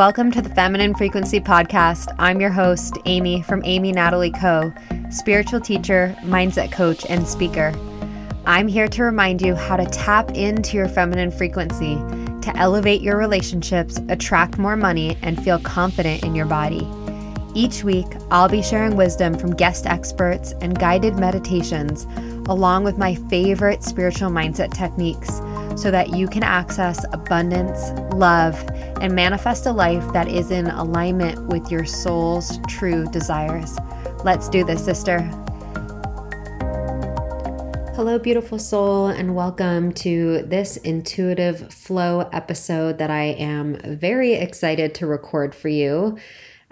Welcome 0.00 0.30
to 0.30 0.40
the 0.40 0.48
Feminine 0.48 0.94
Frequency 0.94 1.40
Podcast. 1.40 2.14
I'm 2.18 2.40
your 2.40 2.48
host, 2.48 2.96
Amy 3.04 3.42
from 3.42 3.60
Amy 3.66 3.92
Natalie 3.92 4.30
Co., 4.30 4.72
spiritual 5.10 5.60
teacher, 5.60 6.16
mindset 6.22 6.72
coach, 6.72 7.04
and 7.10 7.28
speaker. 7.28 7.74
I'm 8.46 8.66
here 8.66 8.88
to 8.88 9.02
remind 9.02 9.42
you 9.42 9.54
how 9.54 9.76
to 9.76 9.84
tap 9.84 10.30
into 10.30 10.78
your 10.78 10.88
feminine 10.88 11.30
frequency 11.30 11.96
to 11.96 12.52
elevate 12.56 13.02
your 13.02 13.18
relationships, 13.18 14.00
attract 14.08 14.56
more 14.56 14.74
money, 14.74 15.18
and 15.20 15.44
feel 15.44 15.58
confident 15.58 16.24
in 16.24 16.34
your 16.34 16.46
body. 16.46 16.88
Each 17.54 17.84
week, 17.84 18.06
I'll 18.30 18.48
be 18.48 18.62
sharing 18.62 18.96
wisdom 18.96 19.34
from 19.36 19.54
guest 19.54 19.84
experts 19.84 20.52
and 20.62 20.78
guided 20.78 21.18
meditations, 21.18 22.04
along 22.48 22.84
with 22.84 22.96
my 22.96 23.16
favorite 23.28 23.82
spiritual 23.82 24.30
mindset 24.30 24.72
techniques, 24.72 25.40
so 25.76 25.90
that 25.90 26.14
you 26.14 26.28
can 26.28 26.42
access 26.42 27.04
abundance, 27.12 27.90
love, 28.14 28.62
and 29.00 29.14
manifest 29.14 29.66
a 29.66 29.72
life 29.72 30.12
that 30.12 30.28
is 30.28 30.50
in 30.50 30.66
alignment 30.66 31.46
with 31.46 31.70
your 31.70 31.84
soul's 31.84 32.58
true 32.68 33.06
desires. 33.10 33.78
Let's 34.24 34.48
do 34.48 34.64
this, 34.64 34.84
sister. 34.84 35.20
Hello, 37.94 38.18
beautiful 38.18 38.58
soul, 38.58 39.08
and 39.08 39.34
welcome 39.34 39.92
to 39.92 40.42
this 40.42 40.78
intuitive 40.78 41.72
flow 41.72 42.20
episode 42.32 42.98
that 42.98 43.10
I 43.10 43.24
am 43.24 43.76
very 43.84 44.34
excited 44.34 44.94
to 44.96 45.06
record 45.06 45.54
for 45.54 45.68
you. 45.68 46.16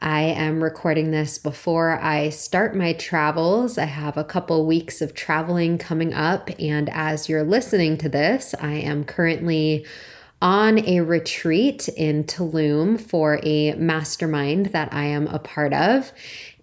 I 0.01 0.21
am 0.21 0.63
recording 0.63 1.11
this 1.11 1.39
before 1.39 1.99
I 2.01 2.29
start 2.29 2.77
my 2.77 2.93
travels. 2.93 3.79
I 3.79 3.87
have 3.87 4.17
a 4.17 4.23
couple 4.23 4.65
weeks 4.65 5.03
of 5.03 5.13
traveling 5.13 5.77
coming 5.77 6.15
up, 6.15 6.51
and 6.61 6.89
as 6.91 7.29
you're 7.29 7.43
listening 7.43 7.99
to 7.99 8.09
this, 8.09 8.55
I 8.61 8.75
am 8.75 9.03
currently 9.03 9.85
on 10.41 10.79
a 10.87 11.01
retreat 11.01 11.89
in 11.89 12.23
Tulum 12.23 13.01
for 13.01 13.41
a 13.43 13.73
mastermind 13.73 14.67
that 14.67 14.95
I 14.95 15.07
am 15.07 15.27
a 15.27 15.41
part 15.41 15.73
of. 15.73 16.13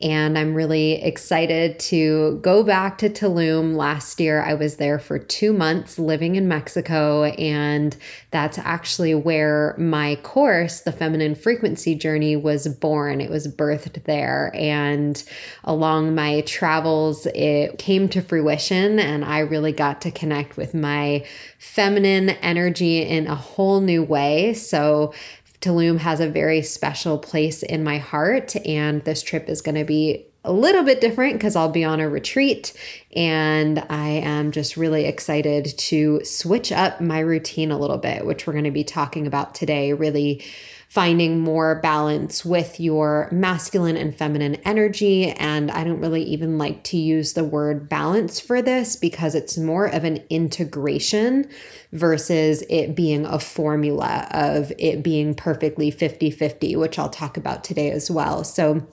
And 0.02 0.38
I'm 0.38 0.54
really 0.54 1.02
excited 1.02 1.80
to 1.80 2.40
go 2.42 2.64
back 2.64 2.98
to 2.98 3.10
Tulum. 3.10 3.76
Last 3.76 4.20
year, 4.20 4.42
I 4.42 4.54
was 4.54 4.76
there 4.76 5.00
for 5.00 5.18
two 5.18 5.54
months 5.54 5.98
living 5.98 6.36
in 6.36 6.50
Mexico. 6.50 7.24
And 7.24 7.96
that's 8.32 8.58
actually 8.58 9.16
where 9.16 9.74
my 9.78 10.16
course, 10.18 10.82
The 10.82 10.92
Feminine 10.92 11.34
Frequency 11.34 11.96
Journey, 11.96 12.36
was 12.36 12.68
born. 12.68 13.22
It 13.22 13.30
was 13.30 13.48
birthed 13.48 14.04
there. 14.04 14.52
And 14.54 15.24
along 15.64 16.14
my 16.14 16.42
travels, 16.42 17.26
it 17.28 17.80
came 17.80 18.10
to 18.10 18.22
fruition. 18.22 19.00
And 19.00 19.24
I 19.24 19.40
really 19.40 19.72
got 19.72 20.02
to 20.02 20.12
connect 20.12 20.58
with 20.58 20.74
my 20.74 21.26
feminine 21.58 22.30
energy 22.30 23.02
in 23.02 23.28
a 23.28 23.36
whole 23.36 23.80
new 23.80 24.04
way. 24.04 24.54
So 24.54 25.14
Tulum 25.62 26.00
has 26.00 26.20
a 26.20 26.30
very 26.30 26.62
special 26.62 27.18
place 27.18 27.64
in 27.64 27.84
my 27.84 27.98
heart, 27.98 28.56
and 28.66 29.04
this 29.04 29.24
trip 29.24 29.50
is 29.50 29.62
going 29.62 29.76
to 29.76 29.86
be 29.86 30.26
a 30.46 30.54
little 30.54 30.84
bit 30.84 31.02
different 31.02 31.34
because 31.34 31.56
I'll 31.56 31.70
be 31.70 31.84
on 31.84 32.00
a 32.00 32.08
retreat 32.08 32.72
and 33.16 33.84
I 33.90 34.10
am 34.10 34.52
just 34.52 34.78
really 34.78 35.06
excited 35.06 35.66
to 35.78 36.24
switch 36.24 36.72
up 36.72 37.02
my 37.02 37.20
routine 37.20 37.72
a 37.72 37.80
little 37.80 37.98
bit, 37.98 38.26
which 38.26 38.46
we're 38.46 38.54
going 38.54 38.66
to 38.66 38.72
be 38.72 38.84
talking 38.84 39.26
about 39.26 39.56
today. 39.56 39.94
Really 39.94 40.46
finding 40.88 41.40
more 41.40 41.76
balance 41.82 42.46
with 42.46 42.80
your 42.80 43.28
masculine 43.32 43.98
and 43.98 44.16
feminine 44.16 44.56
energy. 44.66 45.32
And 45.32 45.72
I 45.72 45.84
don't 45.84 46.00
really 46.00 46.24
even 46.24 46.58
like 46.58 46.84
to 46.86 46.98
use 46.98 47.34
the 47.34 47.44
word 47.44 47.90
balance 47.90 48.40
for 48.40 48.62
this 48.62 48.96
because 48.96 49.36
it's 49.36 49.58
more 49.58 49.86
of 49.88 50.04
an 50.04 50.24
integration 50.30 51.50
versus 51.92 52.64
it 52.70 52.96
being 52.96 53.26
a 53.26 53.40
formula 53.40 54.28
of 54.32 54.72
it 54.78 55.04
being 55.04 55.34
perfectly 55.34 55.92
50 55.92 56.32
50, 56.32 56.76
which 56.76 57.00
I'll 57.00 57.10
talk 57.10 57.38
about 57.38 57.64
today 57.64 57.92
as 57.92 58.10
well. 58.10 58.44
So, 58.44 58.86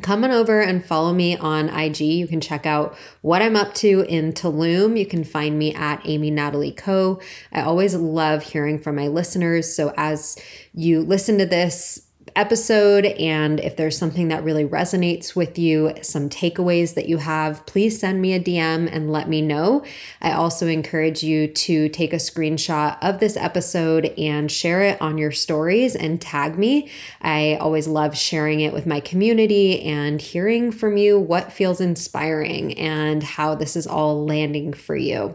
come 0.00 0.24
on 0.24 0.30
over 0.30 0.60
and 0.60 0.84
follow 0.84 1.12
me 1.12 1.36
on 1.36 1.68
IG. 1.68 2.00
You 2.00 2.26
can 2.26 2.40
check 2.40 2.64
out 2.64 2.96
what 3.20 3.42
I'm 3.42 3.56
up 3.56 3.74
to 3.74 4.06
in 4.08 4.32
Tulum. 4.32 4.98
You 4.98 5.04
can 5.04 5.24
find 5.24 5.58
me 5.58 5.74
at 5.74 6.00
Amy 6.04 6.30
Natalie 6.30 6.72
Co. 6.72 7.20
I 7.52 7.60
always 7.60 7.94
love 7.94 8.42
hearing 8.42 8.78
from 8.78 8.96
my 8.96 9.08
listeners. 9.08 9.74
So 9.74 9.92
as 9.96 10.38
you 10.72 11.02
listen 11.02 11.36
to 11.38 11.46
this, 11.46 12.06
episode. 12.36 13.04
And 13.04 13.60
if 13.60 13.76
there's 13.76 13.96
something 13.96 14.28
that 14.28 14.44
really 14.44 14.64
resonates 14.64 15.36
with 15.36 15.58
you, 15.58 15.94
some 16.02 16.28
takeaways 16.28 16.94
that 16.94 17.08
you 17.08 17.18
have, 17.18 17.64
please 17.66 17.98
send 17.98 18.20
me 18.20 18.32
a 18.32 18.40
DM 18.40 18.88
and 18.90 19.12
let 19.12 19.28
me 19.28 19.42
know. 19.42 19.84
I 20.20 20.32
also 20.32 20.66
encourage 20.66 21.22
you 21.22 21.48
to 21.48 21.88
take 21.88 22.12
a 22.12 22.16
screenshot 22.16 22.98
of 23.02 23.20
this 23.20 23.36
episode 23.36 24.06
and 24.18 24.50
share 24.50 24.82
it 24.82 25.00
on 25.00 25.18
your 25.18 25.32
stories 25.32 25.94
and 25.94 26.20
tag 26.20 26.58
me. 26.58 26.90
I 27.20 27.56
always 27.56 27.86
love 27.86 28.16
sharing 28.16 28.60
it 28.60 28.72
with 28.72 28.86
my 28.86 29.00
community 29.00 29.82
and 29.82 30.20
hearing 30.20 30.72
from 30.72 30.96
you 30.96 31.18
what 31.18 31.52
feels 31.52 31.80
inspiring 31.80 32.78
and 32.78 33.22
how 33.22 33.54
this 33.54 33.76
is 33.76 33.86
all 33.86 34.24
landing 34.24 34.72
for 34.72 34.96
you. 34.96 35.34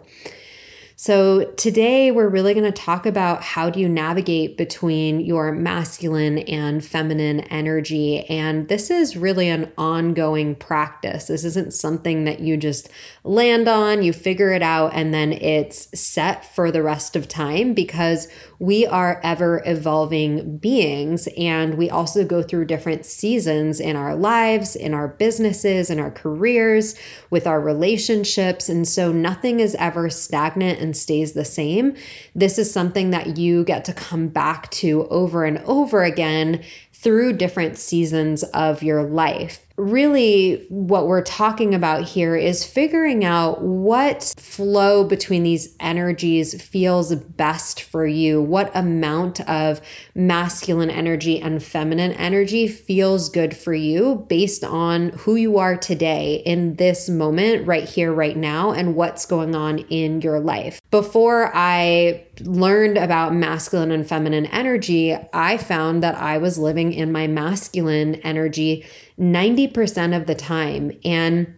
So, 1.00 1.52
today 1.52 2.10
we're 2.10 2.28
really 2.28 2.56
going 2.56 2.64
to 2.64 2.72
talk 2.72 3.06
about 3.06 3.44
how 3.44 3.70
do 3.70 3.80
you 3.80 3.88
navigate 3.88 4.58
between 4.58 5.20
your 5.20 5.52
masculine 5.52 6.40
and 6.40 6.84
feminine 6.84 7.42
energy. 7.42 8.22
And 8.22 8.68
this 8.68 8.90
is 8.90 9.16
really 9.16 9.48
an 9.48 9.72
ongoing 9.78 10.56
practice. 10.56 11.28
This 11.28 11.44
isn't 11.44 11.76
something 11.76 12.24
that 12.24 12.40
you 12.40 12.58
just 12.58 12.90
land 13.24 13.68
on, 13.68 14.02
you 14.02 14.12
figure 14.12 14.52
it 14.52 14.64
out, 14.64 14.92
and 14.96 15.14
then 15.14 15.34
it's 15.34 15.88
set 15.98 16.44
for 16.56 16.72
the 16.72 16.82
rest 16.82 17.16
of 17.16 17.28
time 17.28 17.76
because 17.76 18.28
we 18.60 18.86
are 18.86 19.20
ever 19.24 19.62
evolving 19.66 20.58
beings. 20.58 21.28
And 21.38 21.78
we 21.78 21.90
also 21.90 22.26
go 22.26 22.42
through 22.42 22.66
different 22.66 23.06
seasons 23.06 23.80
in 23.80 23.96
our 23.96 24.16
lives, 24.16 24.76
in 24.76 24.94
our 24.94 25.08
businesses, 25.08 25.90
in 25.90 26.00
our 26.00 26.12
careers, 26.12 26.96
with 27.30 27.46
our 27.46 27.62
relationships. 27.62 28.70
And 28.70 28.88
so 28.88 29.12
nothing 29.12 29.60
is 29.60 29.76
ever 29.76 30.10
stagnant 30.10 30.80
and 30.80 30.98
stays 30.98 31.34
the 31.34 31.46
same. 31.46 31.96
This 32.34 32.58
is 32.58 32.72
something 32.72 33.12
that 33.12 33.38
you 33.38 33.64
get 33.64 33.86
to 33.86 33.94
come 33.94 34.28
back 34.28 34.70
to 34.72 35.08
over 35.10 35.46
and 35.46 35.60
over 35.60 36.04
again 36.04 36.64
through 36.94 37.34
different 37.34 37.78
seasons 37.78 38.44
of 38.44 38.82
your 38.82 39.04
life 39.04 39.67
really 39.78 40.66
what 40.70 41.06
we're 41.06 41.22
talking 41.22 41.76
about 41.76 42.04
here 42.04 42.36
is 42.36 42.66
figuring 42.66 43.24
out 43.24 43.62
what 43.62 44.34
flow 44.38 45.04
between 45.04 45.44
these 45.44 45.76
energies 45.80 46.60
feels 46.62 47.14
best 47.14 47.84
for 47.84 48.06
you. 48.06 48.42
What 48.42 48.76
amount 48.76 49.40
of 49.42 49.80
masculine 50.16 50.90
energy 50.90 51.40
and 51.40 51.62
feminine 51.62 52.14
energy 52.14 52.68
feels 52.68 53.30
good 53.30 53.56
for 53.56 53.74
you 53.74 54.26
based 54.28 54.64
on 54.64 55.10
who 55.10 55.36
you 55.36 55.60
are 55.60 55.78
today 55.78 56.42
in 56.46 56.76
this 56.76 57.08
moment, 57.08 57.68
right 57.68 57.88
here, 57.88 58.12
right 58.12 58.36
now, 58.36 58.72
and 58.72 58.96
what's 58.96 59.28
going 59.28 59.56
on 59.56 59.80
in 59.80 60.22
your 60.22 60.40
life. 60.40 60.82
Before 60.90 61.52
I 61.54 62.27
learned 62.42 62.98
about 62.98 63.34
masculine 63.34 63.92
and 63.92 64.08
feminine 64.08 64.46
energy, 64.48 65.16
I 65.34 65.58
found 65.58 66.04
that 66.04 66.16
I 66.16 66.38
was 66.38 66.58
living 66.58 66.94
in 66.94 67.12
my 67.12 67.28
masculine 67.28 68.16
energy 68.16 68.86
90% 69.20 70.16
of 70.16 70.28
the 70.28 70.36
time. 70.36 70.92
And 71.04 71.56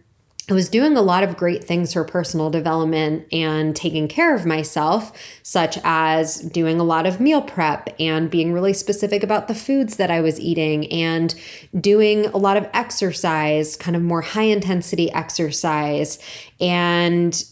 I 0.50 0.52
was 0.52 0.68
doing 0.68 0.96
a 0.96 1.02
lot 1.02 1.22
of 1.22 1.36
great 1.36 1.62
things 1.62 1.92
for 1.92 2.02
personal 2.02 2.50
development 2.50 3.32
and 3.32 3.76
taking 3.76 4.08
care 4.08 4.34
of 4.34 4.44
myself, 4.44 5.12
such 5.44 5.78
as 5.84 6.40
doing 6.40 6.80
a 6.80 6.84
lot 6.84 7.06
of 7.06 7.20
meal 7.20 7.40
prep 7.40 7.94
and 8.00 8.28
being 8.28 8.52
really 8.52 8.72
specific 8.72 9.22
about 9.22 9.46
the 9.46 9.54
foods 9.54 9.94
that 9.96 10.10
I 10.10 10.20
was 10.20 10.40
eating 10.40 10.90
and 10.90 11.36
doing 11.80 12.26
a 12.26 12.36
lot 12.36 12.56
of 12.56 12.68
exercise, 12.72 13.76
kind 13.76 13.94
of 13.94 14.02
more 14.02 14.22
high 14.22 14.42
intensity 14.42 15.08
exercise, 15.12 16.18
and 16.60 17.44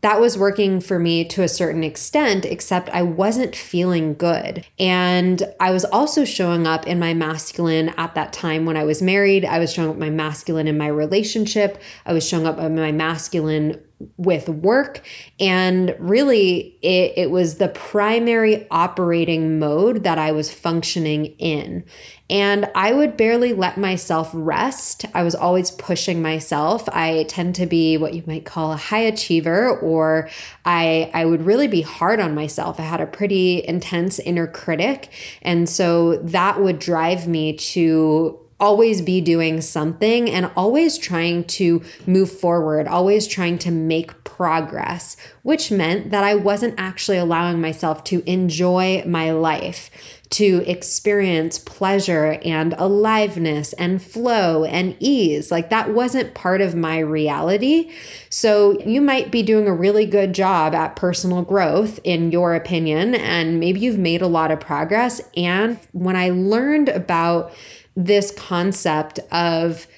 that 0.00 0.20
was 0.20 0.38
working 0.38 0.80
for 0.80 0.98
me 0.98 1.24
to 1.24 1.42
a 1.42 1.48
certain 1.48 1.82
extent, 1.82 2.44
except 2.44 2.88
I 2.90 3.02
wasn't 3.02 3.56
feeling 3.56 4.14
good. 4.14 4.64
And 4.78 5.42
I 5.58 5.72
was 5.72 5.84
also 5.84 6.24
showing 6.24 6.66
up 6.66 6.86
in 6.86 6.98
my 7.00 7.14
masculine 7.14 7.88
at 7.96 8.14
that 8.14 8.32
time 8.32 8.64
when 8.64 8.76
I 8.76 8.84
was 8.84 9.02
married. 9.02 9.44
I 9.44 9.58
was 9.58 9.72
showing 9.72 9.90
up 9.90 9.96
my 9.96 10.10
masculine 10.10 10.68
in 10.68 10.78
my 10.78 10.86
relationship. 10.86 11.82
I 12.06 12.12
was 12.12 12.26
showing 12.26 12.46
up 12.46 12.58
in 12.58 12.76
my 12.76 12.92
masculine 12.92 13.80
with 14.16 14.48
work. 14.48 15.04
And 15.40 15.94
really, 15.98 16.78
it, 16.82 17.14
it 17.16 17.30
was 17.30 17.56
the 17.56 17.68
primary 17.68 18.66
operating 18.70 19.58
mode 19.58 20.04
that 20.04 20.18
I 20.18 20.32
was 20.32 20.52
functioning 20.52 21.26
in. 21.38 21.84
And 22.30 22.70
I 22.74 22.92
would 22.92 23.16
barely 23.16 23.54
let 23.54 23.78
myself 23.78 24.30
rest. 24.34 25.06
I 25.14 25.22
was 25.22 25.34
always 25.34 25.70
pushing 25.70 26.20
myself. 26.20 26.86
I 26.90 27.24
tend 27.28 27.54
to 27.56 27.66
be 27.66 27.96
what 27.96 28.14
you 28.14 28.22
might 28.26 28.44
call 28.44 28.72
a 28.72 28.76
high 28.76 29.00
achiever, 29.00 29.78
or 29.78 30.28
I, 30.64 31.10
I 31.14 31.24
would 31.24 31.46
really 31.46 31.68
be 31.68 31.80
hard 31.80 32.20
on 32.20 32.34
myself. 32.34 32.78
I 32.78 32.82
had 32.82 33.00
a 33.00 33.06
pretty 33.06 33.66
intense 33.66 34.18
inner 34.18 34.46
critic. 34.46 35.08
And 35.40 35.68
so 35.68 36.16
that 36.18 36.60
would 36.60 36.78
drive 36.78 37.26
me 37.26 37.56
to 37.56 38.38
always 38.60 39.02
be 39.02 39.20
doing 39.20 39.60
something 39.60 40.28
and 40.28 40.50
always 40.56 40.98
trying 40.98 41.44
to 41.44 41.82
move 42.06 42.30
forward, 42.30 42.88
always 42.88 43.26
trying 43.26 43.58
to 43.58 43.70
make 43.70 44.24
progress, 44.24 45.16
which 45.42 45.70
meant 45.70 46.10
that 46.10 46.24
I 46.24 46.34
wasn't 46.34 46.74
actually 46.76 47.18
allowing 47.18 47.60
myself 47.60 48.02
to 48.04 48.22
enjoy 48.28 49.04
my 49.06 49.30
life, 49.30 49.90
to 50.30 50.62
experience 50.66 51.58
pleasure 51.58 52.38
and 52.44 52.74
aliveness 52.78 53.72
and 53.74 54.02
flow 54.02 54.64
and 54.64 54.96
ease. 54.98 55.50
Like 55.50 55.70
that 55.70 55.94
wasn't 55.94 56.34
part 56.34 56.60
of 56.60 56.74
my 56.74 56.98
reality. 56.98 57.90
So 58.28 58.78
you 58.80 59.00
might 59.00 59.30
be 59.30 59.42
doing 59.42 59.66
a 59.68 59.72
really 59.72 60.04
good 60.04 60.34
job 60.34 60.74
at 60.74 60.96
personal 60.96 61.42
growth, 61.42 61.98
in 62.04 62.30
your 62.32 62.54
opinion, 62.54 63.14
and 63.14 63.58
maybe 63.58 63.80
you've 63.80 63.98
made 63.98 64.20
a 64.20 64.26
lot 64.26 64.50
of 64.50 64.60
progress. 64.60 65.20
And 65.36 65.78
when 65.92 66.16
I 66.16 66.30
learned 66.30 66.88
about 66.88 67.52
this 67.98 68.30
concept 68.30 69.18
of 69.32 69.88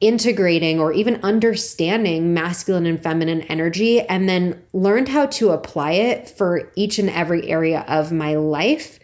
integrating 0.00 0.80
or 0.80 0.92
even 0.92 1.14
understanding 1.22 2.34
masculine 2.34 2.86
and 2.86 3.00
feminine 3.00 3.42
energy 3.42 4.00
and 4.00 4.28
then 4.28 4.60
learned 4.72 5.08
how 5.08 5.26
to 5.26 5.50
apply 5.50 5.92
it 5.92 6.28
for 6.28 6.72
each 6.74 6.98
and 6.98 7.08
every 7.08 7.48
area 7.48 7.84
of 7.86 8.10
my 8.10 8.34
life, 8.34 8.98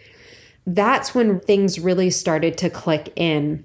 that's 0.66 1.14
when 1.14 1.38
things 1.38 1.78
really 1.78 2.10
started 2.10 2.58
to 2.58 2.68
click 2.68 3.12
in. 3.14 3.64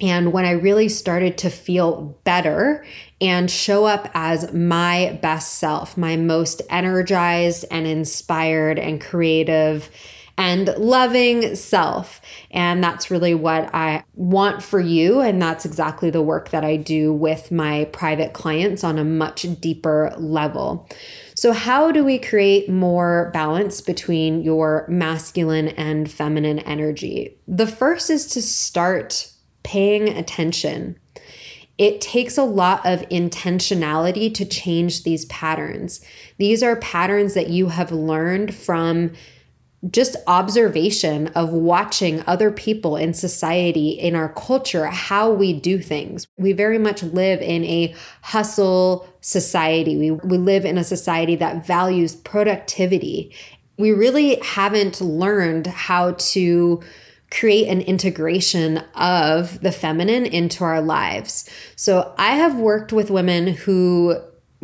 And 0.00 0.32
when 0.32 0.44
I 0.44 0.50
really 0.50 0.88
started 0.88 1.38
to 1.38 1.48
feel 1.48 2.18
better 2.24 2.84
and 3.20 3.48
show 3.48 3.86
up 3.86 4.10
as 4.12 4.52
my 4.52 5.18
best 5.22 5.54
self, 5.54 5.96
my 5.96 6.16
most 6.16 6.62
energized 6.68 7.64
and 7.70 7.86
inspired 7.86 8.78
and 8.80 9.00
creative 9.00 9.88
and 10.38 10.68
loving 10.76 11.54
self. 11.54 12.20
And 12.50 12.84
that's 12.84 13.10
really 13.10 13.34
what 13.34 13.74
I 13.74 14.04
want 14.14 14.62
for 14.62 14.80
you. 14.80 15.20
And 15.20 15.40
that's 15.40 15.64
exactly 15.64 16.10
the 16.10 16.22
work 16.22 16.50
that 16.50 16.64
I 16.64 16.76
do 16.76 17.12
with 17.12 17.50
my 17.50 17.86
private 17.92 18.32
clients 18.32 18.84
on 18.84 18.98
a 18.98 19.04
much 19.04 19.46
deeper 19.60 20.12
level. 20.18 20.88
So, 21.34 21.52
how 21.52 21.90
do 21.90 22.04
we 22.04 22.18
create 22.18 22.68
more 22.68 23.30
balance 23.32 23.80
between 23.80 24.42
your 24.42 24.86
masculine 24.88 25.68
and 25.68 26.10
feminine 26.10 26.58
energy? 26.60 27.38
The 27.46 27.66
first 27.66 28.10
is 28.10 28.26
to 28.28 28.42
start 28.42 29.30
paying 29.62 30.08
attention. 30.08 30.98
It 31.78 32.00
takes 32.00 32.38
a 32.38 32.42
lot 32.42 32.86
of 32.86 33.06
intentionality 33.10 34.32
to 34.32 34.46
change 34.46 35.02
these 35.02 35.26
patterns. 35.26 36.02
These 36.38 36.62
are 36.62 36.76
patterns 36.76 37.34
that 37.34 37.50
you 37.50 37.68
have 37.68 37.92
learned 37.92 38.54
from 38.54 39.12
just 39.90 40.16
observation 40.26 41.28
of 41.28 41.50
watching 41.50 42.22
other 42.26 42.50
people 42.50 42.96
in 42.96 43.14
society, 43.14 43.90
in 43.90 44.14
our 44.14 44.30
culture, 44.30 44.86
how 44.86 45.30
we 45.30 45.52
do 45.52 45.78
things. 45.78 46.26
We 46.38 46.52
very 46.52 46.78
much 46.78 47.02
live 47.02 47.40
in 47.40 47.64
a 47.64 47.94
hustle 48.22 49.06
society. 49.20 49.96
We, 49.96 50.10
we 50.10 50.38
live 50.38 50.64
in 50.64 50.78
a 50.78 50.84
society 50.84 51.36
that 51.36 51.66
values 51.66 52.16
productivity. 52.16 53.34
We 53.76 53.92
really 53.92 54.36
haven't 54.40 55.00
learned 55.00 55.66
how 55.66 56.12
to 56.12 56.82
create 57.30 57.68
an 57.68 57.80
integration 57.82 58.78
of 58.94 59.60
the 59.60 59.72
feminine 59.72 60.24
into 60.24 60.64
our 60.64 60.80
lives. 60.80 61.48
So 61.74 62.14
I 62.16 62.36
have 62.36 62.56
worked 62.56 62.92
with 62.92 63.10
women 63.10 63.48
who 63.48 64.20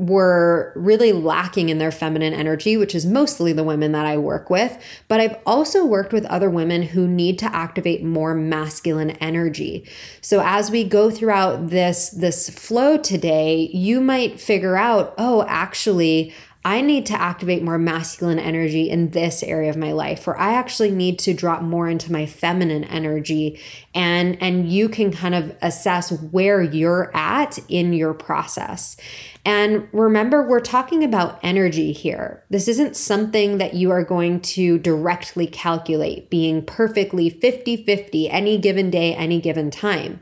were 0.07 0.73
really 0.75 1.13
lacking 1.13 1.69
in 1.69 1.79
their 1.79 1.93
feminine 1.93 2.35
energy, 2.35 2.77
which 2.77 2.93
is 2.93 3.07
mostly 3.07 3.53
the 3.53 3.63
women 3.63 3.93
that 3.93 4.05
I 4.05 4.17
work 4.17 4.51
with. 4.51 4.77
But 5.07 5.21
I've 5.21 5.39
also 5.47 5.85
worked 5.87 6.13
with 6.13 6.25
other 6.27 6.51
women 6.51 6.83
who 6.83 7.07
need 7.07 7.39
to 7.39 7.55
activate 7.55 8.03
more 8.03 8.35
masculine 8.35 9.11
energy. 9.11 9.89
So 10.21 10.43
as 10.45 10.73
we 10.73 10.83
go 10.83 11.11
throughout 11.11 11.69
this 11.69 12.11
this 12.11 12.51
flow 12.51 12.97
today, 12.99 13.71
you 13.73 14.01
might 14.01 14.41
figure 14.41 14.77
out, 14.77 15.15
oh, 15.19 15.45
actually, 15.47 16.35
I 16.65 16.81
need 16.81 17.07
to 17.07 17.21
activate 17.21 17.63
more 17.63 17.79
masculine 17.79 18.39
energy 18.39 18.89
in 18.89 19.11
this 19.11 19.43
area 19.43 19.69
of 19.69 19.77
my 19.77 19.91
life, 19.93 20.29
or 20.29 20.37
I 20.39 20.55
actually 20.55 20.93
need 20.93 21.19
to 21.21 21.35
drop 21.35 21.63
more 21.63 21.89
into 21.89 22.13
my 22.13 22.25
feminine 22.25 22.85
energy. 22.85 23.61
And, 23.95 24.41
and 24.41 24.71
you 24.71 24.89
can 24.89 25.11
kind 25.11 25.35
of 25.35 25.57
assess 25.61 26.13
where 26.13 26.63
you're 26.63 27.11
at 27.17 27.59
in 27.69 27.93
your 27.93 28.15
process. 28.15 28.97
And 29.45 29.89
remember, 29.93 30.47
we're 30.47 30.61
talking 30.61 31.03
about 31.03 31.41
energy 31.43 31.93
here. 31.93 32.45
This 32.49 32.69
isn't 32.69 32.97
something 32.97 33.59
that 33.59 33.75
you 33.75 33.91
are 33.91 34.05
going 34.05 34.41
to 34.41 34.79
directly 34.79 35.49
calculate 35.49 36.31
being 36.31 36.65
perfectly 36.65 37.29
50 37.29 37.85
50 37.85 38.31
any 38.31 38.57
given 38.57 38.89
day, 38.89 39.17
any 39.17 39.41
given 39.41 39.73
time. 39.73 40.21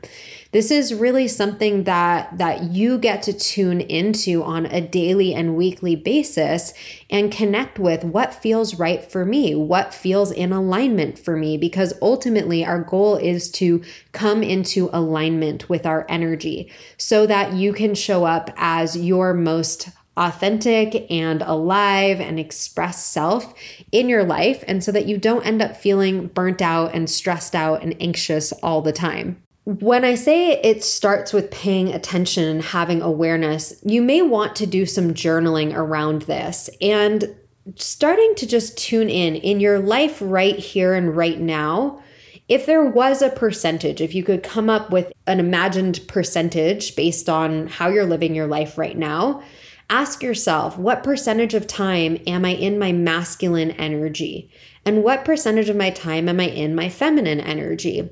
This 0.51 0.69
is 0.69 0.93
really 0.93 1.29
something 1.29 1.85
that 1.85 2.37
that 2.37 2.63
you 2.63 2.97
get 2.97 3.23
to 3.23 3.33
tune 3.33 3.79
into 3.79 4.43
on 4.43 4.65
a 4.65 4.81
daily 4.81 5.33
and 5.33 5.55
weekly 5.55 5.95
basis 5.95 6.73
and 7.09 7.31
connect 7.31 7.79
with 7.79 8.03
what 8.03 8.33
feels 8.33 8.75
right 8.75 9.09
for 9.09 9.23
me, 9.25 9.55
what 9.55 9.93
feels 9.93 10.29
in 10.29 10.51
alignment 10.51 11.17
for 11.17 11.37
me 11.37 11.57
because 11.57 11.93
ultimately 12.01 12.65
our 12.65 12.81
goal 12.81 13.15
is 13.15 13.49
to 13.51 13.81
come 14.11 14.43
into 14.43 14.89
alignment 14.91 15.69
with 15.69 15.85
our 15.85 16.05
energy 16.09 16.69
so 16.97 17.25
that 17.25 17.53
you 17.53 17.71
can 17.71 17.95
show 17.95 18.25
up 18.25 18.49
as 18.57 18.97
your 18.97 19.33
most 19.33 19.87
authentic 20.17 21.09
and 21.09 21.41
alive 21.43 22.19
and 22.19 22.37
express 22.37 23.05
self 23.05 23.53
in 23.93 24.09
your 24.09 24.25
life, 24.25 24.61
and 24.67 24.83
so 24.83 24.91
that 24.91 25.05
you 25.05 25.17
don't 25.17 25.45
end 25.45 25.61
up 25.61 25.77
feeling 25.77 26.27
burnt 26.27 26.61
out 26.61 26.93
and 26.93 27.09
stressed 27.09 27.55
out 27.55 27.81
and 27.81 27.95
anxious 28.01 28.51
all 28.61 28.81
the 28.81 28.91
time. 28.91 29.41
When 29.63 30.03
I 30.03 30.15
say 30.15 30.53
it 30.53 30.83
starts 30.83 31.33
with 31.33 31.51
paying 31.51 31.89
attention 31.93 32.45
and 32.45 32.63
having 32.63 33.03
awareness, 33.03 33.79
you 33.83 34.01
may 34.01 34.23
want 34.23 34.55
to 34.55 34.65
do 34.65 34.87
some 34.87 35.13
journaling 35.13 35.75
around 35.75 36.23
this 36.23 36.67
and 36.81 37.35
starting 37.75 38.33
to 38.35 38.47
just 38.47 38.75
tune 38.75 39.07
in 39.07 39.35
in 39.35 39.59
your 39.59 39.77
life 39.77 40.17
right 40.19 40.57
here 40.57 40.95
and 40.95 41.15
right 41.15 41.39
now. 41.39 42.01
If 42.47 42.65
there 42.65 42.83
was 42.83 43.21
a 43.21 43.29
percentage, 43.29 44.01
if 44.01 44.15
you 44.15 44.23
could 44.23 44.41
come 44.41 44.67
up 44.67 44.89
with 44.89 45.13
an 45.27 45.39
imagined 45.39 46.01
percentage 46.07 46.95
based 46.95 47.29
on 47.29 47.67
how 47.67 47.89
you're 47.89 48.03
living 48.05 48.33
your 48.33 48.47
life 48.47 48.79
right 48.79 48.97
now, 48.97 49.43
ask 49.91 50.23
yourself 50.23 50.75
what 50.75 51.03
percentage 51.03 51.53
of 51.53 51.67
time 51.67 52.17
am 52.25 52.45
I 52.45 52.55
in 52.55 52.79
my 52.79 52.91
masculine 52.91 53.71
energy? 53.71 54.49
And 54.85 55.03
what 55.03 55.23
percentage 55.23 55.69
of 55.69 55.75
my 55.75 55.91
time 55.91 56.27
am 56.27 56.39
I 56.39 56.47
in 56.47 56.73
my 56.73 56.89
feminine 56.89 57.39
energy? 57.39 58.09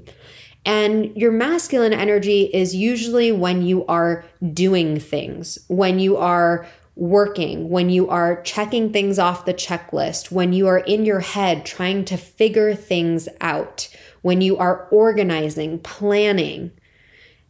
And 0.65 1.15
your 1.15 1.31
masculine 1.31 1.93
energy 1.93 2.43
is 2.53 2.75
usually 2.75 3.31
when 3.31 3.61
you 3.61 3.85
are 3.85 4.25
doing 4.53 4.99
things, 4.99 5.57
when 5.67 5.99
you 5.99 6.17
are 6.17 6.67
working, 6.95 7.69
when 7.69 7.89
you 7.89 8.09
are 8.09 8.41
checking 8.41 8.91
things 8.91 9.17
off 9.17 9.45
the 9.45 9.53
checklist, 9.53 10.31
when 10.31 10.51
you 10.51 10.67
are 10.67 10.79
in 10.79 11.05
your 11.05 11.21
head 11.21 11.65
trying 11.65 12.03
to 12.05 12.17
figure 12.17 12.75
things 12.75 13.29
out, 13.39 13.87
when 14.21 14.41
you 14.41 14.57
are 14.57 14.87
organizing, 14.91 15.79
planning, 15.79 16.71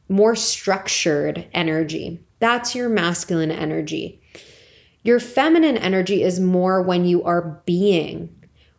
more 0.07 0.35
structured 0.35 1.47
energy. 1.51 2.23
That's 2.39 2.75
your 2.75 2.89
masculine 2.89 3.51
energy. 3.51 4.21
Your 5.03 5.19
feminine 5.19 5.77
energy 5.77 6.23
is 6.23 6.39
more 6.39 6.81
when 6.81 7.05
you 7.05 7.23
are 7.23 7.61
being. 7.65 8.35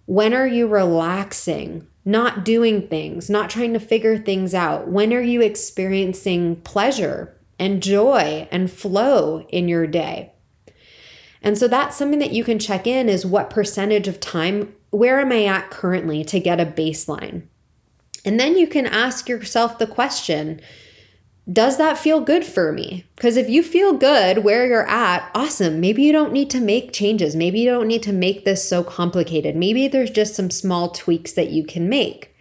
When 0.07 0.35
are 0.35 0.47
you 0.47 0.67
relaxing? 0.67 1.87
Not 2.05 2.45
doing 2.45 2.89
things, 2.89 3.29
not 3.29 3.51
trying 3.51 3.73
to 3.73 3.81
figure 3.81 4.19
things 4.19 4.55
out? 4.55 4.89
When 4.89 5.13
are 5.13 5.21
you 5.21 5.41
experiencing 5.41 6.57
pleasure 6.63 7.37
and 7.59 7.83
joy 7.83 8.49
and 8.51 8.71
flow 8.71 9.47
in 9.51 9.69
your 9.69 9.87
day? 9.87 10.33
And 11.43 11.57
so 11.57 11.69
that's 11.69 11.97
something 11.97 12.19
that 12.19 12.33
you 12.33 12.45
can 12.45 12.59
check 12.59 12.87
in 12.87 13.09
is 13.09 13.25
what 13.25 13.51
percentage 13.51 14.09
of 14.09 14.21
time, 14.21 14.75
where 14.91 15.21
am 15.21 15.33
I 15.33 15.45
at 15.45 15.71
currently 15.71 16.25
to 16.25 16.41
get 16.41 16.61
a 16.61 16.67
baseline? 16.67 17.43
And 18.25 18.39
then 18.39 18.59
you 18.59 18.67
can 18.67 18.87
ask 18.87 19.29
yourself 19.29 19.79
the 19.79 19.87
question 19.87 20.61
does 21.51 21.79
that 21.79 21.99
feel 21.99 22.21
good 22.21 22.45
for 22.45 22.71
me? 22.71 23.05
Because 23.17 23.37
if 23.37 23.49
you 23.49 23.63
feel 23.63 23.95
good 23.95 24.45
where 24.45 24.67
you're 24.67 24.89
at, 24.89 25.29
awesome. 25.35 25.81
Maybe 25.81 26.03
you 26.03 26.13
don't 26.13 26.33
need 26.33 26.51
to 26.51 26.61
make 26.61 26.93
changes. 26.93 27.35
Maybe 27.35 27.61
you 27.61 27.71
don't 27.71 27.89
need 27.89 28.03
to 28.05 28.13
make 28.13 28.45
this 28.45 28.69
so 28.69 28.85
complicated. 28.85 29.57
Maybe 29.57 29.89
there's 29.89 30.11
just 30.11 30.35
some 30.35 30.51
small 30.51 30.91
tweaks 30.91 31.33
that 31.33 31.51
you 31.51 31.65
can 31.65 31.89
make. 31.89 32.35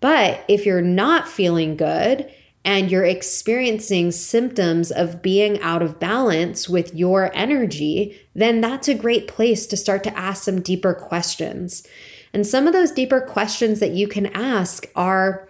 But 0.00 0.44
if 0.48 0.66
you're 0.66 0.82
not 0.82 1.28
feeling 1.28 1.76
good 1.76 2.30
and 2.64 2.90
you're 2.90 3.04
experiencing 3.04 4.10
symptoms 4.10 4.90
of 4.90 5.22
being 5.22 5.60
out 5.60 5.80
of 5.80 5.98
balance 5.98 6.68
with 6.68 6.94
your 6.94 7.30
energy, 7.34 8.20
then 8.34 8.60
that's 8.60 8.88
a 8.88 8.94
great 8.94 9.28
place 9.28 9.66
to 9.68 9.76
start 9.76 10.04
to 10.04 10.18
ask 10.18 10.44
some 10.44 10.60
deeper 10.60 10.92
questions. 10.92 11.86
And 12.34 12.46
some 12.46 12.66
of 12.66 12.72
those 12.72 12.92
deeper 12.92 13.20
questions 13.20 13.80
that 13.80 13.92
you 13.92 14.08
can 14.08 14.26
ask 14.26 14.86
are, 14.94 15.48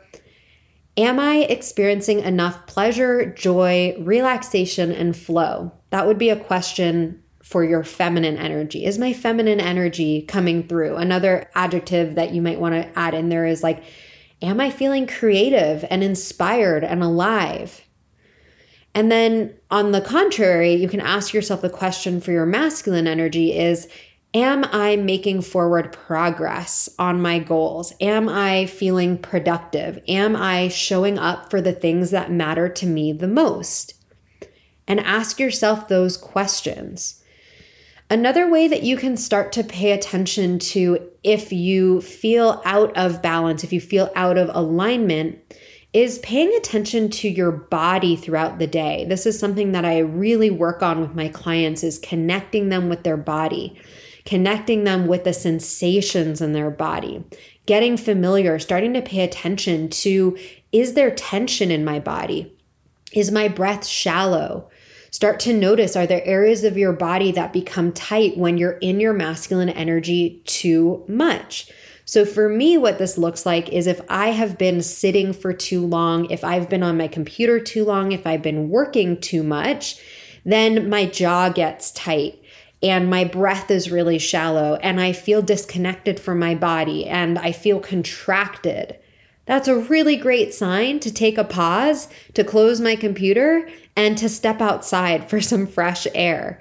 Am 0.97 1.19
I 1.19 1.37
experiencing 1.39 2.21
enough 2.21 2.67
pleasure, 2.67 3.25
joy, 3.25 3.97
relaxation, 3.99 4.93
and 4.93 5.17
flow? 5.17 5.73
That 5.91 6.07
would 6.07 6.19
be 6.19 6.29
a 6.29 6.37
question 6.37 7.23
for 7.43 7.65
your 7.65 7.83
feminine 7.83 8.37
energy. 8.37 8.85
Is 8.85 8.99
my 8.99 9.13
feminine 9.13 9.61
energy 9.61 10.23
coming 10.23 10.69
through? 10.69 10.97
Another 10.97 11.49
adjective 11.55 12.15
that 12.15 12.33
you 12.33 12.43
might 12.43 12.61
want 12.61 12.75
to 12.75 12.99
add 12.99 13.15
in 13.15 13.31
there 13.31 13.47
is 13.47 13.63
like, 13.63 13.83
Am 14.43 14.61
I 14.61 14.71
feeling 14.71 15.07
creative 15.07 15.85
and 15.89 16.03
inspired 16.03 16.83
and 16.83 17.01
alive? 17.01 17.83
And 18.93 19.11
then 19.11 19.55
on 19.71 19.93
the 19.93 20.01
contrary, 20.01 20.75
you 20.75 20.89
can 20.89 21.01
ask 21.01 21.33
yourself 21.33 21.63
the 21.63 21.71
question 21.71 22.21
for 22.21 22.33
your 22.33 22.45
masculine 22.45 23.07
energy 23.07 23.57
is, 23.57 23.89
Am 24.35 24.65
I 24.73 24.97
making 24.97 25.43
forward 25.43 25.93
progress 25.93 26.89
on 26.99 27.21
my 27.21 27.39
goals? 27.39 27.93
Am 28.01 28.31
I 28.31 28.65
feeling 28.65 29.19
productive? 29.19 30.03
Am 30.09 30.35
I 30.35 30.69
showing 30.69 31.19
up 31.19 31.51
for 31.51 31.61
the 31.61 31.75
things 31.75 32.11
that 32.13 32.33
matter 32.33 32.67
to 32.71 32.87
me 32.87 33.13
the 33.13 33.29
most? 33.29 33.95
And 34.89 35.01
ask 35.01 35.39
yourself 35.39 35.87
those 35.87 36.17
questions. 36.17 37.23
Another 38.09 38.49
way 38.49 38.69
that 38.69 38.83
you 38.83 38.97
can 38.97 39.19
start 39.19 39.53
to 39.53 39.65
pay 39.65 39.93
attention 39.93 40.59
to 40.59 41.11
if 41.23 41.53
you 41.53 42.01
feel 42.01 42.63
out 42.65 42.97
of 42.97 43.21
balance, 43.21 43.65
if 43.65 43.73
you 43.73 43.83
feel 43.83 44.11
out 44.15 44.39
of 44.39 44.51
alignment, 44.55 45.39
is 45.93 46.19
paying 46.21 46.55
attention 46.57 47.11
to 47.11 47.29
your 47.29 47.53
body 47.53 48.17
throughout 48.17 48.59
the 48.59 48.67
day. 48.67 49.05
This 49.07 49.27
is 49.27 49.39
something 49.39 49.73
that 49.73 49.85
I 49.85 49.99
really 49.99 50.51
work 50.51 50.83
on 50.83 51.03
with 51.03 51.15
my 51.15 51.29
clients 51.29 51.85
is 51.85 51.99
connecting 51.99 52.71
them 52.71 52.89
with 52.89 53.03
their 53.03 53.19
body 53.19 53.79
connecting 54.25 54.85
them 54.85 55.07
with 55.07 55.25
the 55.25 55.33
sensations 55.33 56.41
in 56.41 56.53
their 56.53 56.71
body, 56.71 57.25
getting 57.67 57.97
familiar, 57.97 58.59
starting 58.59 58.95
to 58.95 59.03
pay 59.03 59.21
attention 59.21 59.89
to 59.89 60.37
is 60.71 60.95
there 60.95 61.11
tension 61.11 61.71
in 61.71 61.85
my 61.85 62.01
body? 62.01 62.57
Is 63.13 63.31
my 63.31 63.49
breath 63.49 63.87
shallow? 63.87 64.71
Start 65.11 65.39
to 65.41 65.53
notice 65.53 65.95
are 65.95 66.07
there 66.07 66.25
areas 66.25 66.65
of 66.65 66.79
your 66.79 66.95
body 66.95 67.31
that 67.33 67.53
become 67.53 67.93
tight 67.93 68.39
when 68.39 68.57
you're 68.57 68.79
in 68.79 68.99
your 68.99 69.13
masculine 69.13 69.69
energy 69.69 70.43
too 70.47 71.05
much? 71.07 71.71
So, 72.07 72.25
for 72.25 72.49
me, 72.49 72.77
what 72.79 72.99
this 72.99 73.19
looks 73.19 73.47
like 73.47 73.69
is 73.69 73.87
if 73.87 74.01
I 74.09 74.29
have 74.29 74.59
been 74.59 74.83
sitting 74.83 75.33
for 75.33 75.53
too 75.53 75.87
long, 75.87 76.31
if 76.31 76.43
I've 76.43 76.69
been 76.69 76.83
on 76.83 76.97
my 76.97 77.09
computer 77.09 77.61
too 77.61 77.85
long, 77.85 78.13
if 78.13 78.27
I've 78.27 78.43
been 78.43 78.71
working 78.71 79.21
too 79.21 79.43
much, 79.43 80.01
then 80.45 80.89
my 80.89 81.07
jaw 81.07 81.51
gets 81.51 81.93
tight 81.93 82.42
and 82.83 83.09
my 83.09 83.25
breath 83.25 83.71
is 83.71 83.91
really 83.91 84.19
shallow 84.19 84.77
and 84.77 85.01
I 85.01 85.13
feel 85.13 85.41
disconnected 85.41 86.19
from 86.19 86.39
my 86.39 86.55
body 86.55 87.07
and 87.07 87.39
I 87.39 87.53
feel 87.53 87.79
contracted. 87.79 88.99
That's 89.47 89.69
a 89.69 89.79
really 89.79 90.17
great 90.17 90.53
sign 90.53 91.01
to 91.01 91.13
take 91.13 91.39
a 91.39 91.45
pause, 91.45 92.09
to 92.35 92.45
close 92.45 92.81
my 92.81 92.97
computer, 92.97 93.69
and 93.97 94.19
to 94.19 94.29
step 94.29 94.61
outside 94.61 95.29
for 95.29 95.41
some 95.41 95.67
fresh 95.67 96.07
air. 96.15 96.61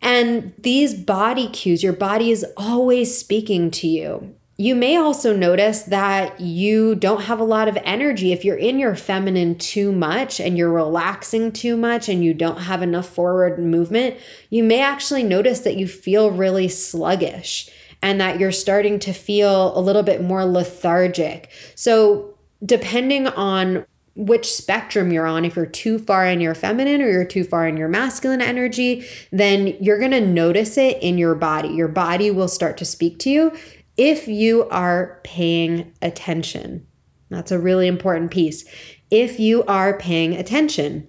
And 0.00 0.52
these 0.58 0.94
body 0.94 1.48
cues, 1.48 1.82
your 1.82 1.92
body 1.92 2.30
is 2.30 2.46
always 2.56 3.16
speaking 3.18 3.70
to 3.72 3.88
you. 3.88 4.35
You 4.58 4.74
may 4.74 4.96
also 4.96 5.36
notice 5.36 5.82
that 5.82 6.40
you 6.40 6.94
don't 6.94 7.24
have 7.24 7.38
a 7.38 7.44
lot 7.44 7.68
of 7.68 7.76
energy. 7.84 8.32
If 8.32 8.42
you're 8.42 8.56
in 8.56 8.78
your 8.78 8.96
feminine 8.96 9.58
too 9.58 9.92
much 9.92 10.40
and 10.40 10.56
you're 10.56 10.72
relaxing 10.72 11.52
too 11.52 11.76
much 11.76 12.08
and 12.08 12.24
you 12.24 12.32
don't 12.32 12.62
have 12.62 12.80
enough 12.80 13.06
forward 13.06 13.58
movement, 13.58 14.16
you 14.48 14.64
may 14.64 14.80
actually 14.80 15.24
notice 15.24 15.60
that 15.60 15.76
you 15.76 15.86
feel 15.86 16.30
really 16.30 16.68
sluggish 16.68 17.68
and 18.00 18.18
that 18.18 18.40
you're 18.40 18.52
starting 18.52 18.98
to 19.00 19.12
feel 19.12 19.76
a 19.76 19.80
little 19.80 20.02
bit 20.02 20.22
more 20.22 20.46
lethargic. 20.46 21.50
So, 21.74 22.34
depending 22.64 23.26
on 23.26 23.84
which 24.14 24.50
spectrum 24.50 25.12
you're 25.12 25.26
on, 25.26 25.44
if 25.44 25.56
you're 25.56 25.66
too 25.66 25.98
far 25.98 26.24
in 26.24 26.40
your 26.40 26.54
feminine 26.54 27.02
or 27.02 27.10
you're 27.10 27.26
too 27.26 27.44
far 27.44 27.68
in 27.68 27.76
your 27.76 27.88
masculine 27.88 28.40
energy, 28.40 29.06
then 29.30 29.76
you're 29.78 30.00
gonna 30.00 30.22
notice 30.22 30.78
it 30.78 31.02
in 31.02 31.18
your 31.18 31.34
body. 31.34 31.68
Your 31.68 31.88
body 31.88 32.30
will 32.30 32.48
start 32.48 32.78
to 32.78 32.86
speak 32.86 33.18
to 33.18 33.30
you 33.30 33.52
if 33.96 34.28
you 34.28 34.68
are 34.68 35.20
paying 35.24 35.92
attention. 36.02 36.86
That's 37.30 37.52
a 37.52 37.58
really 37.58 37.86
important 37.86 38.30
piece. 38.30 38.64
If 39.10 39.40
you 39.40 39.64
are 39.64 39.98
paying 39.98 40.34
attention, 40.34 41.08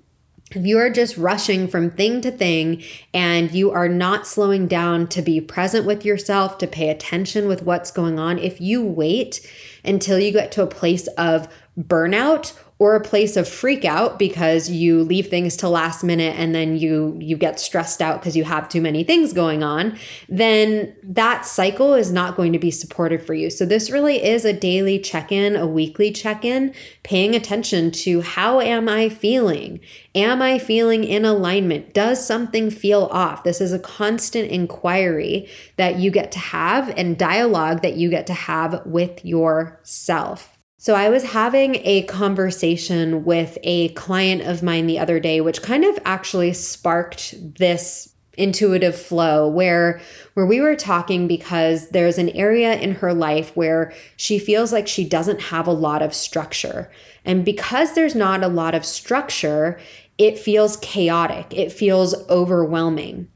if 0.51 0.65
you 0.65 0.77
are 0.79 0.89
just 0.89 1.17
rushing 1.17 1.67
from 1.67 1.91
thing 1.91 2.21
to 2.21 2.31
thing 2.31 2.81
and 3.13 3.51
you 3.51 3.71
are 3.71 3.89
not 3.89 4.25
slowing 4.25 4.67
down 4.67 5.07
to 5.07 5.21
be 5.21 5.41
present 5.41 5.85
with 5.85 6.05
yourself, 6.05 6.57
to 6.59 6.67
pay 6.67 6.89
attention 6.89 7.47
with 7.47 7.63
what's 7.63 7.91
going 7.91 8.17
on, 8.17 8.39
if 8.39 8.61
you 8.61 8.81
wait 8.81 9.45
until 9.83 10.17
you 10.17 10.31
get 10.31 10.51
to 10.53 10.63
a 10.63 10.67
place 10.67 11.07
of 11.17 11.49
burnout 11.77 12.57
or 12.79 12.95
a 12.95 13.01
place 13.01 13.35
of 13.35 13.47
freak 13.47 13.85
out 13.85 14.19
because 14.19 14.69
you 14.69 15.03
leave 15.03 15.27
things 15.27 15.57
to 15.57 15.69
last 15.69 16.03
minute 16.03 16.35
and 16.37 16.53
then 16.53 16.77
you 16.77 17.17
you 17.19 17.35
get 17.35 17.59
stressed 17.59 18.01
out 18.01 18.19
because 18.19 18.35
you 18.35 18.43
have 18.43 18.69
too 18.69 18.81
many 18.81 19.03
things 19.03 19.33
going 19.33 19.63
on 19.63 19.97
then 20.29 20.95
that 21.03 21.45
cycle 21.45 21.93
is 21.93 22.11
not 22.11 22.35
going 22.35 22.53
to 22.53 22.59
be 22.59 22.71
supportive 22.71 23.25
for 23.25 23.33
you. 23.33 23.49
So 23.49 23.65
this 23.65 23.89
really 23.89 24.23
is 24.23 24.45
a 24.45 24.53
daily 24.53 24.99
check-in 24.99 25.55
a 25.55 25.65
weekly 25.65 26.11
check-in 26.11 26.73
paying 27.03 27.35
attention 27.35 27.91
to 27.91 28.21
how 28.21 28.59
am 28.59 28.87
i 28.89 29.09
feeling? 29.09 29.79
Am 30.13 30.41
i 30.41 30.59
feeling 30.59 31.03
in 31.03 31.25
alignment? 31.25 31.93
Does 31.93 32.25
something 32.25 32.69
feel 32.69 33.09
off? 33.11 33.43
This 33.43 33.61
is 33.61 33.73
a 33.73 33.79
constant 33.79 34.51
inquiry 34.51 35.49
that 35.77 35.97
you 35.97 36.11
get 36.11 36.31
to 36.33 36.39
have 36.39 36.89
and 36.97 37.17
dialogue 37.17 37.81
that 37.81 37.95
you 37.95 38.09
get 38.09 38.27
to 38.27 38.33
have 38.33 38.85
with 38.85 39.23
yourself 39.25 40.56
so, 40.79 40.93
I 40.93 41.09
was 41.09 41.23
having 41.23 41.75
a 41.83 42.03
conversation 42.03 43.25
with 43.25 43.57
a 43.63 43.89
client 43.89 44.43
of 44.43 44.61
mine 44.61 44.85
the 44.85 44.99
other 44.99 45.19
day, 45.19 45.41
which 45.41 45.63
kind 45.63 45.83
of 45.83 45.97
actually 46.05 46.53
sparked 46.53 47.33
this 47.57 48.13
intuitive 48.37 48.95
flow 48.95 49.47
where 49.47 49.99
where 50.35 50.45
we 50.45 50.61
were 50.61 50.75
talking 50.75 51.27
because 51.27 51.89
there's 51.89 52.19
an 52.19 52.29
area 52.29 52.75
in 52.75 52.91
her 52.91 53.11
life 53.11 53.55
where 53.55 53.91
she 54.15 54.37
feels 54.37 54.71
like 54.71 54.87
she 54.87 55.03
doesn't 55.03 55.41
have 55.41 55.65
a 55.65 55.71
lot 55.71 56.03
of 56.03 56.13
structure. 56.13 56.91
And 57.25 57.43
because 57.43 57.95
there's 57.95 58.15
not 58.15 58.43
a 58.43 58.47
lot 58.47 58.75
of 58.75 58.85
structure, 58.85 59.79
it 60.19 60.37
feels 60.37 60.77
chaotic. 60.77 61.51
It 61.51 61.71
feels 61.71 62.13
overwhelming. 62.29 63.27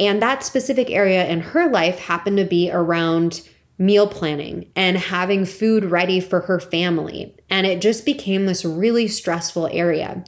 And 0.00 0.20
that 0.20 0.44
specific 0.44 0.90
area 0.90 1.26
in 1.28 1.40
her 1.40 1.70
life 1.70 2.00
happened 2.00 2.38
to 2.38 2.44
be 2.44 2.70
around 2.70 3.48
meal 3.80 4.06
planning 4.06 4.70
and 4.76 4.98
having 4.98 5.46
food 5.46 5.86
ready 5.86 6.20
for 6.20 6.40
her 6.42 6.60
family. 6.60 7.34
And 7.48 7.66
it 7.66 7.80
just 7.80 8.04
became 8.04 8.44
this 8.44 8.64
really 8.64 9.08
stressful 9.08 9.68
area. 9.72 10.22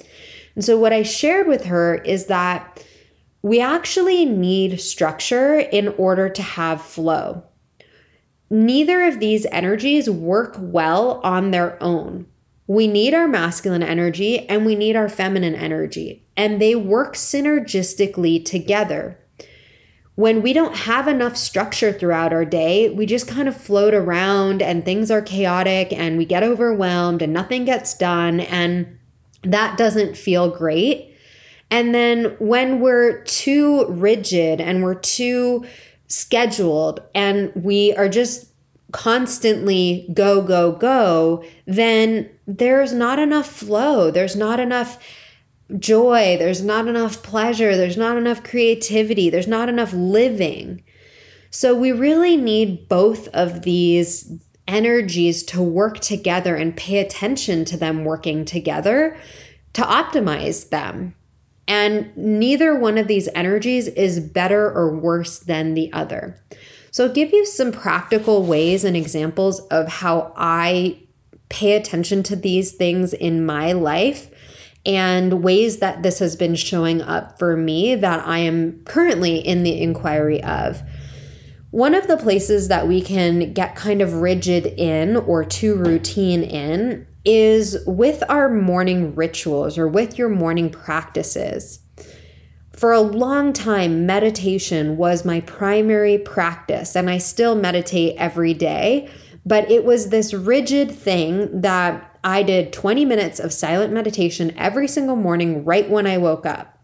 And 0.54 0.64
so, 0.64 0.78
what 0.78 0.92
I 0.92 1.02
shared 1.02 1.47
with 1.47 1.66
her 1.66 1.97
is 1.97 2.26
that 2.26 2.85
we 3.42 3.61
actually 3.61 4.25
need 4.25 4.80
structure 4.80 5.59
in 5.59 5.88
order 5.88 6.28
to 6.28 6.42
have 6.42 6.80
flow. 6.80 7.44
Neither 8.50 9.02
of 9.04 9.21
these 9.21 9.47
energies 9.47 10.09
work 10.09 10.56
well 10.59 11.21
on 11.23 11.50
their 11.50 11.82
own. 11.82 12.26
We 12.66 12.87
need 12.87 13.12
our 13.12 13.26
masculine 13.26 13.82
energy 13.82 14.49
and 14.49 14.64
we 14.64 14.75
need 14.75 14.94
our 14.94 15.09
feminine 15.09 15.54
energy, 15.54 16.25
and 16.37 16.61
they 16.61 16.75
work 16.75 17.16
synergistically 17.16 18.44
together 18.44 19.18
when 20.14 20.42
we 20.42 20.52
don't 20.52 20.76
have 20.76 21.09
enough 21.09 21.37
structure 21.37 21.92
throughout 21.92 22.33
our 22.33 22.45
day, 22.45 22.90
we 22.90 23.07
just 23.07 23.26
kind 23.26 23.49
of 23.49 23.57
float 23.57 23.95
around 23.95 24.61
and 24.61 24.85
things 24.85 25.11
are 25.11 25.23
chaotic 25.23 25.92
and 25.92 26.19
we 26.19 26.26
get 26.26 26.42
overwhelmed 26.42 27.23
and 27.23 27.33
nothing 27.33 27.64
gets 27.64 27.95
done. 27.95 28.40
And 28.40 28.99
that 29.42 29.78
doesn't 29.78 30.16
feel 30.16 30.50
great. 30.50 31.16
And 31.71 31.95
then 31.95 32.37
when 32.38 32.81
we're 32.81 33.23
too 33.25 33.87
rigid 33.88 34.61
and 34.61 34.83
we're 34.83 34.95
too 34.95 35.64
scheduled 36.07 37.00
and 37.14 37.50
we 37.54 37.95
are 37.95 38.11
just 38.11 38.49
constantly 38.92 40.07
go, 40.12 40.42
go, 40.42 40.73
go, 40.73 41.42
then 41.64 42.28
there's 42.47 42.92
not 42.92 43.19
enough 43.19 43.47
flow. 43.47 44.11
There's 44.11 44.37
not 44.37 44.61
enough 44.61 45.02
joy, 45.79 46.37
there's 46.38 46.62
not 46.62 46.88
enough 46.88 47.23
pleasure, 47.23 47.76
there's 47.76 47.97
not 47.97 48.17
enough 48.17 48.43
creativity, 48.43 49.31
there's 49.31 49.49
not 49.49 49.69
enough 49.69 49.93
living. 49.93 50.83
So 51.50 51.75
we 51.75 51.93
really 51.93 52.37
need 52.37 52.88
both 52.88 53.29
of 53.29 53.62
these 53.62 54.33
energies 54.67 55.43
to 55.43 55.62
work 55.62 56.00
together 56.00 56.57
and 56.57 56.76
pay 56.76 56.99
attention 56.99 57.64
to 57.67 57.76
them 57.76 58.05
working 58.05 58.45
together 58.45 59.17
to 59.75 59.83
optimize 59.83 60.71
them. 60.71 61.14
And 61.69 62.17
neither 62.17 62.75
one 62.75 62.99
of 62.99 63.07
these 63.07 63.29
energies 63.35 63.88
is 63.88 64.21
better 64.21 64.71
or 64.71 64.97
worse 64.97 65.38
than 65.38 65.75
the 65.75 65.93
other. 65.93 66.41
So, 66.91 67.07
I'll 67.07 67.12
give 67.12 67.33
you 67.33 67.47
some 67.47 67.73
practical 67.73 68.45
ways 68.45 68.85
and 68.85 68.97
examples 68.97 69.61
of 69.69 69.88
how 69.88 70.35
I 70.37 70.99
pay 71.49 71.73
attention 71.73 72.23
to 72.25 72.37
these 72.37 72.73
things 72.73 73.12
in 73.12 73.47
my 73.47 73.73
life 73.73 74.31
and 74.84 75.42
ways 75.42 75.78
that 75.78 76.02
this 76.02 76.18
has 76.18 76.36
been 76.36 76.54
showing 76.54 77.00
up 77.00 77.38
for 77.38 77.56
me 77.56 77.94
that 77.94 78.26
I 78.26 78.38
am 78.38 78.82
currently 78.84 79.38
in 79.38 79.62
the 79.62 79.80
inquiry 79.80 80.42
of. 80.42 80.82
One 81.70 81.94
of 81.94 82.06
the 82.06 82.16
places 82.16 82.68
that 82.68 82.86
we 82.86 83.00
can 83.00 83.52
get 83.52 83.76
kind 83.76 84.02
of 84.02 84.14
rigid 84.14 84.66
in 84.66 85.16
or 85.16 85.44
too 85.44 85.74
routine 85.74 86.42
in 86.42 87.06
is 87.24 87.78
with 87.86 88.22
our 88.28 88.48
morning 88.48 89.14
rituals 89.14 89.78
or 89.78 89.86
with 89.88 90.18
your 90.18 90.28
morning 90.28 90.68
practices. 90.68 91.78
For 92.72 92.92
a 92.92 93.00
long 93.00 93.52
time, 93.52 94.06
meditation 94.06 94.96
was 94.96 95.24
my 95.24 95.40
primary 95.40 96.18
practice, 96.18 96.96
and 96.96 97.08
I 97.08 97.18
still 97.18 97.54
meditate 97.54 98.16
every 98.18 98.54
day, 98.54 99.08
but 99.46 99.70
it 99.70 99.84
was 99.84 100.08
this 100.08 100.34
rigid 100.34 100.90
thing 100.90 101.60
that 101.60 102.12
I 102.25 102.43
did 102.43 102.73
20 102.73 103.05
minutes 103.05 103.41
of 103.41 103.52
silent 103.52 103.93
meditation 103.93 104.52
every 104.57 104.88
single 104.88 105.17
morning 105.17 105.64
right 105.64 105.88
when 105.88 106.07
I 106.07 106.19
woke 106.19 106.47
up. 106.47 106.79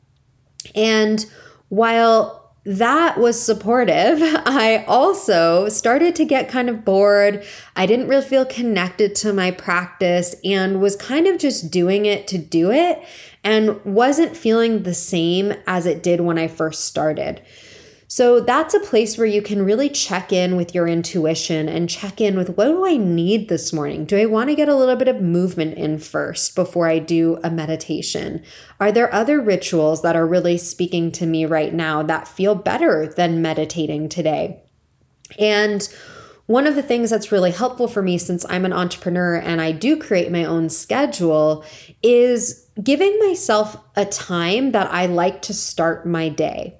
And 0.75 1.25
while 1.68 2.38
that 2.68 3.16
was 3.16 3.42
supportive. 3.42 4.21
I 4.23 4.85
also 4.87 5.71
started 5.71 6.14
to 6.16 6.25
get 6.26 6.50
kind 6.50 6.68
of 6.68 6.85
bored. 6.85 7.42
I 7.75 7.87
didn't 7.87 8.09
really 8.09 8.26
feel 8.26 8.45
connected 8.45 9.14
to 9.16 9.33
my 9.33 9.50
practice 9.50 10.35
and 10.45 10.80
was 10.80 10.95
kind 10.95 11.26
of 11.26 11.38
just 11.38 11.71
doing 11.71 12.04
it 12.04 12.26
to 12.28 12.37
do 12.37 12.71
it 12.71 13.02
and 13.42 13.83
wasn't 13.87 14.37
feeling 14.37 14.83
the 14.83 14.92
same 14.92 15.54
as 15.66 15.87
it 15.87 16.02
did 16.02 16.21
when 16.21 16.37
I 16.37 16.47
first 16.47 16.85
started. 16.85 17.40
So 18.10 18.40
that's 18.40 18.72
a 18.72 18.80
place 18.80 19.18
where 19.18 19.26
you 19.26 19.42
can 19.42 19.62
really 19.62 19.90
check 19.90 20.32
in 20.32 20.56
with 20.56 20.74
your 20.74 20.88
intuition 20.88 21.68
and 21.68 21.90
check 21.90 22.22
in 22.22 22.38
with 22.38 22.56
what 22.56 22.64
do 22.64 22.86
I 22.86 22.96
need 22.96 23.50
this 23.50 23.70
morning? 23.70 24.06
Do 24.06 24.16
I 24.16 24.24
want 24.24 24.48
to 24.48 24.56
get 24.56 24.70
a 24.70 24.74
little 24.74 24.96
bit 24.96 25.08
of 25.08 25.20
movement 25.20 25.76
in 25.76 25.98
first 25.98 26.54
before 26.54 26.88
I 26.88 27.00
do 27.00 27.38
a 27.44 27.50
meditation? 27.50 28.42
Are 28.80 28.90
there 28.90 29.12
other 29.12 29.42
rituals 29.42 30.00
that 30.00 30.16
are 30.16 30.26
really 30.26 30.56
speaking 30.56 31.12
to 31.12 31.26
me 31.26 31.44
right 31.44 31.74
now 31.74 32.02
that 32.02 32.26
feel 32.26 32.54
better 32.54 33.12
than 33.14 33.42
meditating 33.42 34.08
today? 34.08 34.62
And 35.38 35.86
one 36.46 36.66
of 36.66 36.76
the 36.76 36.82
things 36.82 37.10
that's 37.10 37.30
really 37.30 37.50
helpful 37.50 37.88
for 37.88 38.00
me 38.00 38.16
since 38.16 38.46
I'm 38.48 38.64
an 38.64 38.72
entrepreneur 38.72 39.34
and 39.34 39.60
I 39.60 39.70
do 39.70 39.98
create 39.98 40.32
my 40.32 40.44
own 40.44 40.70
schedule 40.70 41.62
is 42.02 42.66
giving 42.82 43.18
myself 43.18 43.76
a 43.96 44.06
time 44.06 44.72
that 44.72 44.90
I 44.90 45.04
like 45.04 45.42
to 45.42 45.52
start 45.52 46.06
my 46.06 46.30
day. 46.30 46.77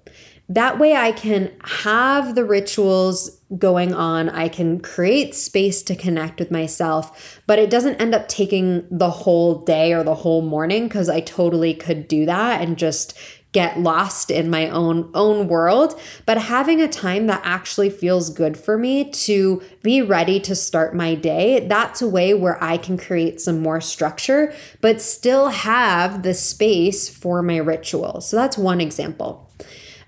That 0.51 0.79
way, 0.79 0.97
I 0.97 1.13
can 1.13 1.53
have 1.63 2.35
the 2.35 2.45
rituals 2.45 3.39
going 3.59 3.93
on. 3.93 4.31
I 4.31 4.49
can 4.49 4.81
create 4.81 5.35
space 5.35 5.83
to 5.83 5.95
connect 5.95 6.39
with 6.41 6.51
myself, 6.51 7.41
but 7.47 7.59
it 7.59 7.69
doesn't 7.69 8.01
end 8.01 8.15
up 8.15 8.29
taking 8.29 8.87
the 8.91 9.11
whole 9.11 9.63
day 9.63 9.93
or 9.93 10.03
the 10.03 10.15
whole 10.15 10.41
morning 10.41 10.89
because 10.89 11.11
I 11.11 11.21
totally 11.21 11.75
could 11.75 12.09
do 12.09 12.25
that 12.25 12.63
and 12.63 12.79
just 12.79 13.19
get 13.53 13.81
lost 13.81 14.31
in 14.31 14.49
my 14.49 14.69
own 14.69 15.11
own 15.15 15.49
world. 15.49 15.99
But 16.25 16.39
having 16.39 16.81
a 16.81 16.89
time 16.89 17.27
that 17.27 17.43
actually 17.45 17.91
feels 17.91 18.31
good 18.31 18.57
for 18.57 18.79
me 18.79 19.11
to 19.11 19.63
be 19.83 20.01
ready 20.01 20.41
to 20.41 20.55
start 20.55 20.95
my 20.95 21.15
day 21.15 21.67
that's 21.67 22.03
a 22.03 22.09
way 22.09 22.33
where 22.33 22.63
I 22.63 22.77
can 22.79 22.97
create 22.97 23.41
some 23.41 23.61
more 23.61 23.81
structure 23.81 24.53
but 24.81 25.01
still 25.01 25.49
have 25.49 26.23
the 26.23 26.35
space 26.35 27.09
for 27.09 27.43
my 27.43 27.57
ritual 27.57 28.21
so 28.21 28.37
that's 28.37 28.59
one 28.59 28.81
example 28.81 29.48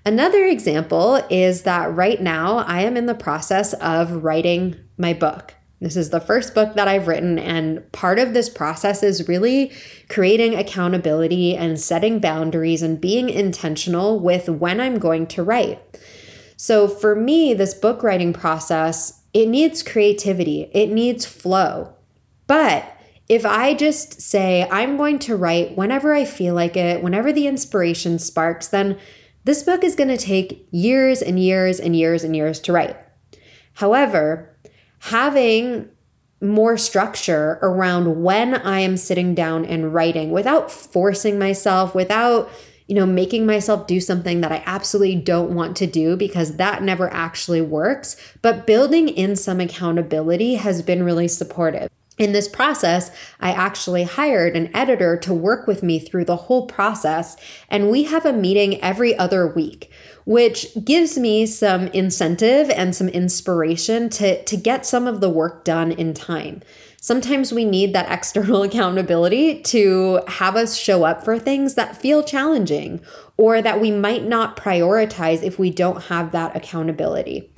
Another 0.03 0.45
example 0.45 1.23
is 1.29 1.61
that 1.63 1.93
right 1.93 2.19
now 2.19 2.59
I 2.59 2.81
am 2.81 2.97
in 2.97 3.05
the 3.05 3.13
process 3.13 3.73
of 3.73 4.23
writing 4.23 4.75
my 4.97 5.13
book. 5.13 5.53
This 5.79 5.95
is 5.95 6.09
the 6.09 6.19
first 6.19 6.53
book 6.53 6.75
that 6.75 6.87
I've 6.87 7.07
written, 7.07 7.39
and 7.39 7.91
part 7.91 8.19
of 8.19 8.33
this 8.33 8.49
process 8.49 9.01
is 9.01 9.27
really 9.27 9.71
creating 10.09 10.55
accountability 10.55 11.55
and 11.55 11.79
setting 11.79 12.19
boundaries 12.19 12.83
and 12.83 13.01
being 13.01 13.29
intentional 13.29 14.19
with 14.19 14.47
when 14.47 14.79
I'm 14.79 14.99
going 14.99 15.25
to 15.27 15.43
write. 15.43 15.79
So 16.55 16.87
for 16.87 17.15
me, 17.15 17.55
this 17.55 17.73
book 17.73 18.03
writing 18.03 18.31
process, 18.31 19.21
it 19.33 19.47
needs 19.47 19.81
creativity, 19.81 20.69
it 20.71 20.91
needs 20.91 21.25
flow. 21.25 21.95
But 22.45 22.95
if 23.27 23.45
I 23.45 23.73
just 23.73 24.21
say, 24.21 24.67
I'm 24.69 24.97
going 24.97 25.17
to 25.19 25.35
write 25.35 25.75
whenever 25.75 26.13
I 26.13 26.25
feel 26.25 26.53
like 26.53 26.75
it, 26.75 27.01
whenever 27.01 27.31
the 27.33 27.47
inspiration 27.47 28.19
sparks, 28.19 28.67
then 28.67 28.99
this 29.43 29.63
book 29.63 29.83
is 29.83 29.95
going 29.95 30.09
to 30.09 30.17
take 30.17 30.67
years 30.71 31.21
and 31.21 31.39
years 31.39 31.79
and 31.79 31.95
years 31.95 32.23
and 32.23 32.35
years 32.35 32.59
to 32.61 32.73
write. 32.73 32.97
However, 33.75 34.55
having 34.99 35.89
more 36.41 36.77
structure 36.77 37.59
around 37.61 38.21
when 38.23 38.55
I 38.55 38.79
am 38.79 38.97
sitting 38.97 39.35
down 39.35 39.65
and 39.65 39.93
writing 39.93 40.31
without 40.31 40.71
forcing 40.71 41.37
myself, 41.37 41.93
without 41.93 42.49
you 42.87 42.95
know, 42.95 43.05
making 43.05 43.45
myself 43.45 43.87
do 43.87 44.01
something 44.01 44.41
that 44.41 44.51
I 44.51 44.61
absolutely 44.65 45.15
don't 45.15 45.55
want 45.55 45.77
to 45.77 45.87
do 45.87 46.17
because 46.17 46.57
that 46.57 46.83
never 46.83 47.09
actually 47.13 47.61
works. 47.61 48.17
But 48.41 48.67
building 48.67 49.07
in 49.07 49.37
some 49.37 49.61
accountability 49.61 50.55
has 50.55 50.81
been 50.81 51.03
really 51.03 51.29
supportive. 51.29 51.87
In 52.17 52.33
this 52.33 52.47
process, 52.47 53.09
I 53.39 53.51
actually 53.51 54.03
hired 54.03 54.55
an 54.55 54.69
editor 54.75 55.15
to 55.17 55.33
work 55.33 55.65
with 55.65 55.81
me 55.81 55.97
through 55.97 56.25
the 56.25 56.35
whole 56.35 56.67
process, 56.67 57.37
and 57.69 57.89
we 57.89 58.03
have 58.03 58.25
a 58.25 58.33
meeting 58.33 58.81
every 58.81 59.17
other 59.17 59.47
week, 59.47 59.89
which 60.25 60.67
gives 60.83 61.17
me 61.17 61.45
some 61.45 61.87
incentive 61.87 62.69
and 62.69 62.95
some 62.95 63.07
inspiration 63.09 64.09
to, 64.09 64.43
to 64.43 64.57
get 64.57 64.85
some 64.85 65.07
of 65.07 65.21
the 65.21 65.29
work 65.29 65.63
done 65.63 65.91
in 65.91 66.13
time. 66.13 66.61
Sometimes 66.99 67.51
we 67.51 67.65
need 67.65 67.93
that 67.93 68.11
external 68.11 68.61
accountability 68.61 69.61
to 69.63 70.21
have 70.27 70.55
us 70.55 70.77
show 70.77 71.03
up 71.03 71.23
for 71.23 71.39
things 71.39 71.75
that 71.75 71.97
feel 71.97 72.23
challenging 72.23 73.01
or 73.37 73.61
that 73.61 73.81
we 73.81 73.89
might 73.89 74.25
not 74.25 74.57
prioritize 74.57 75.41
if 75.41 75.57
we 75.57 75.71
don't 75.71 76.03
have 76.03 76.31
that 76.33 76.55
accountability. 76.55 77.49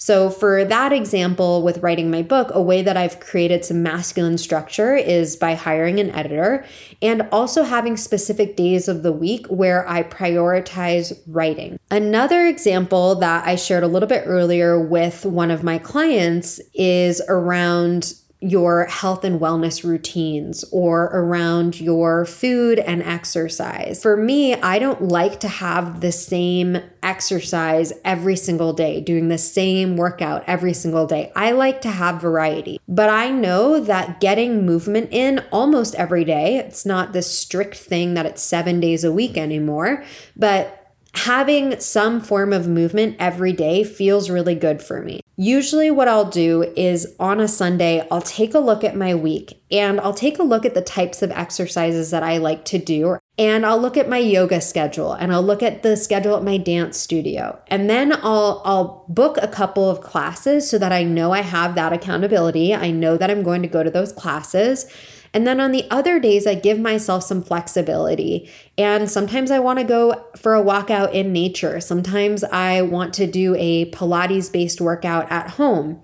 So, 0.00 0.30
for 0.30 0.64
that 0.64 0.94
example, 0.94 1.62
with 1.62 1.82
writing 1.82 2.10
my 2.10 2.22
book, 2.22 2.50
a 2.54 2.62
way 2.62 2.80
that 2.80 2.96
I've 2.96 3.20
created 3.20 3.66
some 3.66 3.82
masculine 3.82 4.38
structure 4.38 4.96
is 4.96 5.36
by 5.36 5.54
hiring 5.54 6.00
an 6.00 6.10
editor 6.12 6.64
and 7.02 7.28
also 7.30 7.64
having 7.64 7.98
specific 7.98 8.56
days 8.56 8.88
of 8.88 9.02
the 9.02 9.12
week 9.12 9.46
where 9.48 9.86
I 9.86 10.02
prioritize 10.02 11.20
writing. 11.26 11.78
Another 11.90 12.46
example 12.46 13.14
that 13.16 13.46
I 13.46 13.56
shared 13.56 13.82
a 13.82 13.88
little 13.88 14.08
bit 14.08 14.24
earlier 14.24 14.80
with 14.80 15.26
one 15.26 15.50
of 15.50 15.62
my 15.62 15.76
clients 15.76 16.62
is 16.72 17.20
around 17.28 18.14
your 18.40 18.86
health 18.86 19.22
and 19.22 19.38
wellness 19.38 19.84
routines 19.84 20.64
or 20.72 21.04
around 21.06 21.78
your 21.78 22.24
food 22.24 22.78
and 22.78 23.02
exercise. 23.02 24.02
For 24.02 24.16
me, 24.16 24.54
I 24.54 24.78
don't 24.78 25.08
like 25.08 25.40
to 25.40 25.48
have 25.48 26.00
the 26.00 26.12
same 26.12 26.78
exercise 27.02 27.92
every 28.02 28.36
single 28.36 28.72
day, 28.72 29.00
doing 29.00 29.28
the 29.28 29.38
same 29.38 29.96
workout 29.96 30.42
every 30.46 30.72
single 30.72 31.06
day. 31.06 31.30
I 31.36 31.50
like 31.50 31.82
to 31.82 31.90
have 31.90 32.20
variety, 32.20 32.80
but 32.88 33.10
I 33.10 33.30
know 33.30 33.78
that 33.78 34.20
getting 34.20 34.64
movement 34.64 35.10
in 35.12 35.44
almost 35.52 35.94
every 35.96 36.24
day, 36.24 36.56
it's 36.56 36.86
not 36.86 37.12
this 37.12 37.30
strict 37.30 37.76
thing 37.76 38.14
that 38.14 38.26
it's 38.26 38.42
seven 38.42 38.80
days 38.80 39.04
a 39.04 39.12
week 39.12 39.36
anymore, 39.36 40.02
but 40.34 40.79
having 41.14 41.78
some 41.80 42.20
form 42.20 42.52
of 42.52 42.68
movement 42.68 43.16
every 43.18 43.52
day 43.52 43.84
feels 43.84 44.30
really 44.30 44.54
good 44.54 44.82
for 44.82 45.02
me. 45.02 45.20
Usually, 45.36 45.90
what 45.90 46.06
I'll 46.06 46.28
do 46.28 46.64
is 46.76 47.14
on 47.18 47.40
a 47.40 47.48
Sunday, 47.48 48.06
I'll 48.10 48.20
take 48.20 48.52
a 48.52 48.58
look 48.58 48.84
at 48.84 48.94
my 48.94 49.14
week 49.14 49.58
and 49.70 49.98
I'll 50.00 50.12
take 50.12 50.38
a 50.38 50.42
look 50.42 50.66
at 50.66 50.74
the 50.74 50.82
types 50.82 51.22
of 51.22 51.30
exercises 51.30 52.10
that 52.10 52.22
I 52.22 52.36
like 52.36 52.66
to 52.66 52.78
do. 52.78 53.16
And 53.38 53.64
I'll 53.64 53.80
look 53.80 53.96
at 53.96 54.06
my 54.06 54.18
yoga 54.18 54.60
schedule 54.60 55.14
and 55.14 55.32
I'll 55.32 55.42
look 55.42 55.62
at 55.62 55.82
the 55.82 55.96
schedule 55.96 56.36
at 56.36 56.42
my 56.42 56.58
dance 56.58 56.98
studio. 56.98 57.58
And 57.68 57.88
then 57.88 58.12
I'll 58.12 58.60
I'll 58.66 59.06
book 59.08 59.38
a 59.40 59.48
couple 59.48 59.88
of 59.88 60.02
classes 60.02 60.68
so 60.68 60.76
that 60.76 60.92
I 60.92 61.04
know 61.04 61.32
I 61.32 61.40
have 61.40 61.74
that 61.74 61.94
accountability. 61.94 62.74
I 62.74 62.90
know 62.90 63.16
that 63.16 63.30
I'm 63.30 63.42
going 63.42 63.62
to 63.62 63.68
go 63.68 63.82
to 63.82 63.90
those 63.90 64.12
classes. 64.12 64.86
And 65.32 65.46
then 65.46 65.60
on 65.60 65.72
the 65.72 65.86
other 65.90 66.18
days, 66.18 66.46
I 66.46 66.54
give 66.54 66.78
myself 66.78 67.22
some 67.22 67.42
flexibility. 67.42 68.50
And 68.76 69.10
sometimes 69.10 69.50
I 69.50 69.60
want 69.60 69.78
to 69.78 69.84
go 69.84 70.26
for 70.36 70.54
a 70.54 70.62
walk 70.62 70.90
out 70.90 71.14
in 71.14 71.32
nature. 71.32 71.80
Sometimes 71.80 72.42
I 72.44 72.82
want 72.82 73.14
to 73.14 73.26
do 73.26 73.54
a 73.56 73.90
Pilates 73.90 74.52
based 74.52 74.80
workout 74.80 75.30
at 75.30 75.50
home. 75.50 76.00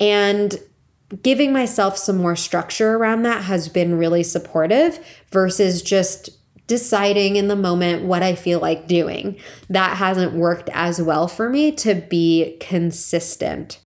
And 0.00 0.58
giving 1.22 1.52
myself 1.52 1.96
some 1.96 2.16
more 2.16 2.34
structure 2.34 2.96
around 2.96 3.22
that 3.22 3.44
has 3.44 3.68
been 3.68 3.96
really 3.96 4.22
supportive 4.22 4.98
versus 5.30 5.82
just 5.82 6.30
deciding 6.66 7.36
in 7.36 7.48
the 7.48 7.56
moment 7.56 8.04
what 8.04 8.22
I 8.22 8.34
feel 8.34 8.58
like 8.58 8.88
doing. 8.88 9.36
That 9.68 9.96
hasn't 9.98 10.32
worked 10.32 10.70
as 10.72 11.00
well 11.00 11.28
for 11.28 11.48
me 11.48 11.72
to 11.72 11.94
be 11.94 12.56
consistent. 12.60 13.80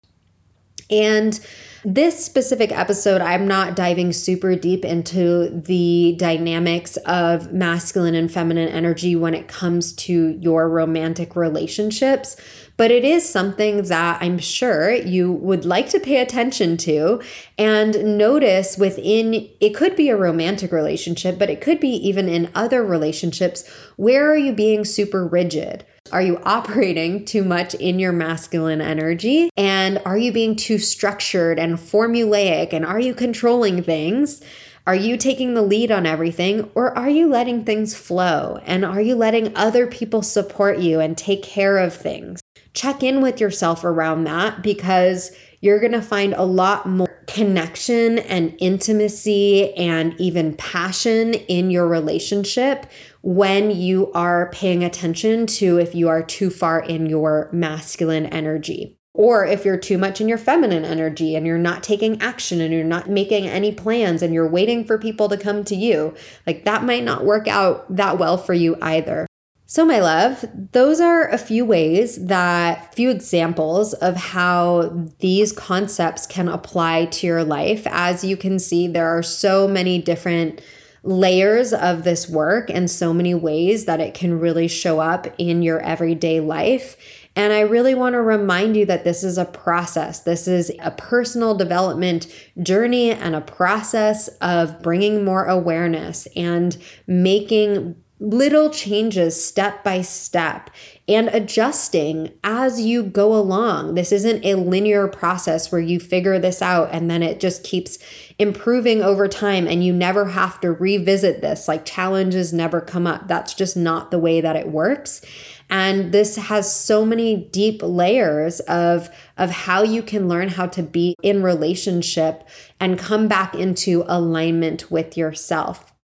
And 0.90 1.38
this 1.84 2.24
specific 2.24 2.72
episode, 2.72 3.20
I'm 3.20 3.46
not 3.46 3.76
diving 3.76 4.12
super 4.12 4.56
deep 4.56 4.84
into 4.84 5.48
the 5.48 6.16
dynamics 6.18 6.96
of 6.98 7.52
masculine 7.52 8.16
and 8.16 8.30
feminine 8.30 8.68
energy 8.68 9.14
when 9.14 9.32
it 9.32 9.46
comes 9.46 9.92
to 9.92 10.36
your 10.40 10.68
romantic 10.68 11.36
relationships, 11.36 12.36
but 12.76 12.90
it 12.90 13.04
is 13.04 13.28
something 13.28 13.82
that 13.84 14.20
I'm 14.20 14.38
sure 14.38 14.92
you 14.92 15.32
would 15.32 15.64
like 15.64 15.88
to 15.90 16.00
pay 16.00 16.20
attention 16.20 16.76
to 16.78 17.22
and 17.56 18.18
notice 18.18 18.76
within 18.76 19.48
it 19.60 19.74
could 19.74 19.94
be 19.94 20.08
a 20.08 20.16
romantic 20.16 20.72
relationship, 20.72 21.38
but 21.38 21.48
it 21.48 21.60
could 21.60 21.78
be 21.78 21.90
even 21.90 22.28
in 22.28 22.50
other 22.56 22.84
relationships. 22.84 23.68
Where 23.96 24.30
are 24.30 24.36
you 24.36 24.52
being 24.52 24.84
super 24.84 25.26
rigid? 25.26 25.84
Are 26.10 26.22
you 26.22 26.40
operating 26.44 27.24
too 27.24 27.44
much 27.44 27.74
in 27.74 27.98
your 27.98 28.12
masculine 28.12 28.80
energy? 28.80 29.50
And 29.56 30.00
are 30.04 30.16
you 30.16 30.32
being 30.32 30.56
too 30.56 30.78
structured 30.78 31.58
and 31.58 31.76
formulaic? 31.76 32.72
And 32.72 32.84
are 32.84 33.00
you 33.00 33.14
controlling 33.14 33.82
things? 33.82 34.40
Are 34.86 34.94
you 34.94 35.18
taking 35.18 35.52
the 35.52 35.62
lead 35.62 35.92
on 35.92 36.06
everything 36.06 36.70
or 36.74 36.96
are 36.96 37.10
you 37.10 37.28
letting 37.28 37.64
things 37.64 37.94
flow? 37.94 38.58
And 38.64 38.84
are 38.84 39.02
you 39.02 39.16
letting 39.16 39.54
other 39.54 39.86
people 39.86 40.22
support 40.22 40.78
you 40.78 40.98
and 41.00 41.16
take 41.16 41.42
care 41.42 41.76
of 41.76 41.94
things? 41.94 42.40
Check 42.72 43.02
in 43.02 43.20
with 43.20 43.40
yourself 43.40 43.84
around 43.84 44.24
that 44.24 44.62
because 44.62 45.36
you're 45.60 45.80
going 45.80 45.92
to 45.92 46.00
find 46.00 46.32
a 46.32 46.44
lot 46.44 46.88
more 46.88 47.17
connection 47.38 48.18
and 48.18 48.52
intimacy 48.58 49.72
and 49.74 50.12
even 50.20 50.56
passion 50.56 51.34
in 51.34 51.70
your 51.70 51.86
relationship 51.86 52.84
when 53.22 53.70
you 53.70 54.10
are 54.12 54.50
paying 54.50 54.82
attention 54.82 55.46
to 55.46 55.78
if 55.78 55.94
you 55.94 56.08
are 56.08 56.20
too 56.20 56.50
far 56.50 56.80
in 56.80 57.06
your 57.06 57.48
masculine 57.52 58.26
energy. 58.26 58.96
Or 59.14 59.44
if 59.44 59.64
you're 59.64 59.78
too 59.78 59.98
much 59.98 60.20
in 60.20 60.26
your 60.26 60.36
feminine 60.36 60.84
energy 60.84 61.36
and 61.36 61.46
you're 61.46 61.58
not 61.58 61.84
taking 61.84 62.20
action 62.20 62.60
and 62.60 62.74
you're 62.74 62.82
not 62.82 63.08
making 63.08 63.46
any 63.46 63.70
plans 63.70 64.20
and 64.20 64.34
you're 64.34 64.48
waiting 64.48 64.84
for 64.84 64.98
people 64.98 65.28
to 65.28 65.36
come 65.36 65.62
to 65.66 65.76
you, 65.76 66.16
like 66.44 66.64
that 66.64 66.82
might 66.82 67.04
not 67.04 67.24
work 67.24 67.46
out 67.46 67.86
that 67.94 68.18
well 68.18 68.36
for 68.36 68.54
you 68.54 68.76
either. 68.82 69.27
So, 69.70 69.84
my 69.84 70.00
love, 70.00 70.46
those 70.72 70.98
are 70.98 71.28
a 71.28 71.36
few 71.36 71.62
ways 71.66 72.24
that, 72.24 72.94
few 72.94 73.10
examples 73.10 73.92
of 73.92 74.16
how 74.16 75.10
these 75.18 75.52
concepts 75.52 76.26
can 76.26 76.48
apply 76.48 77.04
to 77.04 77.26
your 77.26 77.44
life. 77.44 77.86
As 77.86 78.24
you 78.24 78.34
can 78.34 78.58
see, 78.58 78.88
there 78.88 79.06
are 79.06 79.22
so 79.22 79.68
many 79.68 80.00
different 80.00 80.62
layers 81.02 81.74
of 81.74 82.04
this 82.04 82.30
work 82.30 82.70
and 82.70 82.90
so 82.90 83.12
many 83.12 83.34
ways 83.34 83.84
that 83.84 84.00
it 84.00 84.14
can 84.14 84.40
really 84.40 84.68
show 84.68 85.00
up 85.00 85.26
in 85.36 85.60
your 85.60 85.80
everyday 85.80 86.40
life. 86.40 86.96
And 87.36 87.52
I 87.52 87.60
really 87.60 87.94
want 87.94 88.14
to 88.14 88.22
remind 88.22 88.74
you 88.74 88.86
that 88.86 89.04
this 89.04 89.22
is 89.22 89.36
a 89.36 89.44
process. 89.44 90.20
This 90.20 90.48
is 90.48 90.72
a 90.80 90.92
personal 90.92 91.54
development 91.54 92.26
journey 92.62 93.10
and 93.10 93.36
a 93.36 93.42
process 93.42 94.28
of 94.40 94.80
bringing 94.80 95.26
more 95.26 95.44
awareness 95.44 96.26
and 96.34 96.74
making 97.06 97.96
little 98.20 98.70
changes 98.70 99.42
step 99.44 99.84
by 99.84 100.02
step 100.02 100.70
and 101.06 101.28
adjusting 101.28 102.32
as 102.42 102.80
you 102.80 103.02
go 103.02 103.32
along. 103.34 103.94
This 103.94 104.12
isn't 104.12 104.44
a 104.44 104.56
linear 104.56 105.06
process 105.08 105.70
where 105.70 105.80
you 105.80 106.00
figure 106.00 106.38
this 106.38 106.60
out 106.60 106.90
and 106.92 107.10
then 107.10 107.22
it 107.22 107.38
just 107.38 107.62
keeps 107.62 107.98
improving 108.38 109.02
over 109.02 109.28
time 109.28 109.66
and 109.66 109.84
you 109.84 109.92
never 109.92 110.26
have 110.26 110.60
to 110.60 110.72
revisit 110.72 111.40
this. 111.40 111.68
Like 111.68 111.84
challenges 111.84 112.52
never 112.52 112.80
come 112.80 113.06
up. 113.06 113.28
That's 113.28 113.54
just 113.54 113.76
not 113.76 114.10
the 114.10 114.18
way 114.18 114.40
that 114.40 114.56
it 114.56 114.68
works. 114.68 115.22
And 115.70 116.12
this 116.12 116.36
has 116.36 116.74
so 116.74 117.04
many 117.04 117.36
deep 117.36 117.82
layers 117.82 118.60
of, 118.60 119.10
of 119.36 119.50
how 119.50 119.82
you 119.82 120.02
can 120.02 120.28
learn 120.28 120.48
how 120.48 120.66
to 120.66 120.82
be 120.82 121.14
in 121.22 121.42
relationship 121.42 122.46
and 122.80 122.98
come 122.98 123.28
back 123.28 123.54
into 123.54 124.04
alignment 124.08 124.90
with 124.90 125.16
yourself. 125.16 125.94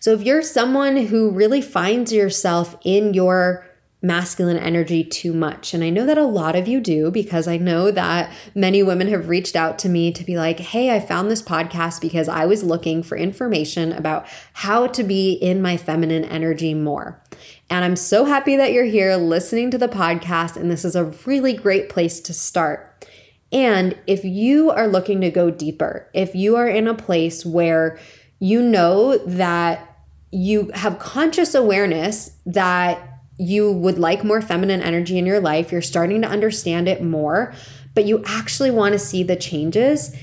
So 0.00 0.12
if 0.12 0.22
you're 0.22 0.42
someone 0.42 0.96
who 0.96 1.30
really 1.30 1.60
finds 1.60 2.12
yourself 2.12 2.76
in 2.84 3.14
your 3.14 3.66
masculine 4.02 4.56
energy 4.56 5.04
too 5.04 5.32
much. 5.32 5.74
And 5.74 5.84
I 5.84 5.90
know 5.90 6.06
that 6.06 6.16
a 6.16 6.24
lot 6.24 6.56
of 6.56 6.66
you 6.66 6.80
do 6.80 7.10
because 7.10 7.46
I 7.46 7.58
know 7.58 7.90
that 7.90 8.32
many 8.54 8.82
women 8.82 9.08
have 9.08 9.28
reached 9.28 9.54
out 9.54 9.78
to 9.80 9.90
me 9.90 10.10
to 10.12 10.24
be 10.24 10.38
like, 10.38 10.58
hey, 10.58 10.94
I 10.94 11.00
found 11.00 11.30
this 11.30 11.42
podcast 11.42 12.00
because 12.00 12.28
I 12.28 12.46
was 12.46 12.64
looking 12.64 13.02
for 13.02 13.18
information 13.18 13.92
about 13.92 14.26
how 14.54 14.86
to 14.86 15.04
be 15.04 15.32
in 15.32 15.60
my 15.60 15.76
feminine 15.76 16.24
energy 16.24 16.72
more. 16.72 17.22
And 17.68 17.84
I'm 17.84 17.96
so 17.96 18.24
happy 18.24 18.56
that 18.56 18.72
you're 18.72 18.84
here 18.84 19.16
listening 19.16 19.70
to 19.70 19.78
the 19.78 19.86
podcast. 19.86 20.56
And 20.56 20.70
this 20.70 20.84
is 20.84 20.96
a 20.96 21.12
really 21.26 21.52
great 21.52 21.90
place 21.90 22.20
to 22.20 22.32
start. 22.32 23.06
And 23.52 23.98
if 24.06 24.24
you 24.24 24.70
are 24.70 24.88
looking 24.88 25.20
to 25.20 25.30
go 25.30 25.50
deeper, 25.50 26.08
if 26.14 26.34
you 26.34 26.56
are 26.56 26.68
in 26.68 26.88
a 26.88 26.94
place 26.94 27.44
where 27.44 27.98
you 28.38 28.62
know 28.62 29.18
that 29.18 29.89
you 30.30 30.70
have 30.74 30.98
conscious 30.98 31.54
awareness 31.54 32.32
that 32.46 33.06
you 33.38 33.72
would 33.72 33.98
like 33.98 34.22
more 34.22 34.42
feminine 34.42 34.82
energy 34.82 35.18
in 35.18 35.26
your 35.26 35.40
life, 35.40 35.72
you're 35.72 35.82
starting 35.82 36.22
to 36.22 36.28
understand 36.28 36.88
it 36.88 37.02
more, 37.02 37.54
but 37.94 38.04
you 38.04 38.22
actually 38.26 38.70
want 38.70 38.92
to 38.92 38.98
see 38.98 39.22
the 39.22 39.36
changes. 39.36 40.14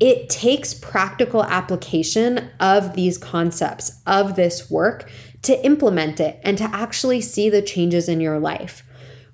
It 0.00 0.28
takes 0.28 0.74
practical 0.74 1.44
application 1.44 2.50
of 2.58 2.94
these 2.94 3.18
concepts, 3.18 4.00
of 4.06 4.36
this 4.36 4.70
work, 4.70 5.10
to 5.42 5.64
implement 5.64 6.18
it 6.18 6.40
and 6.42 6.56
to 6.58 6.64
actually 6.64 7.20
see 7.20 7.50
the 7.50 7.62
changes 7.62 8.08
in 8.08 8.20
your 8.20 8.38
life, 8.38 8.82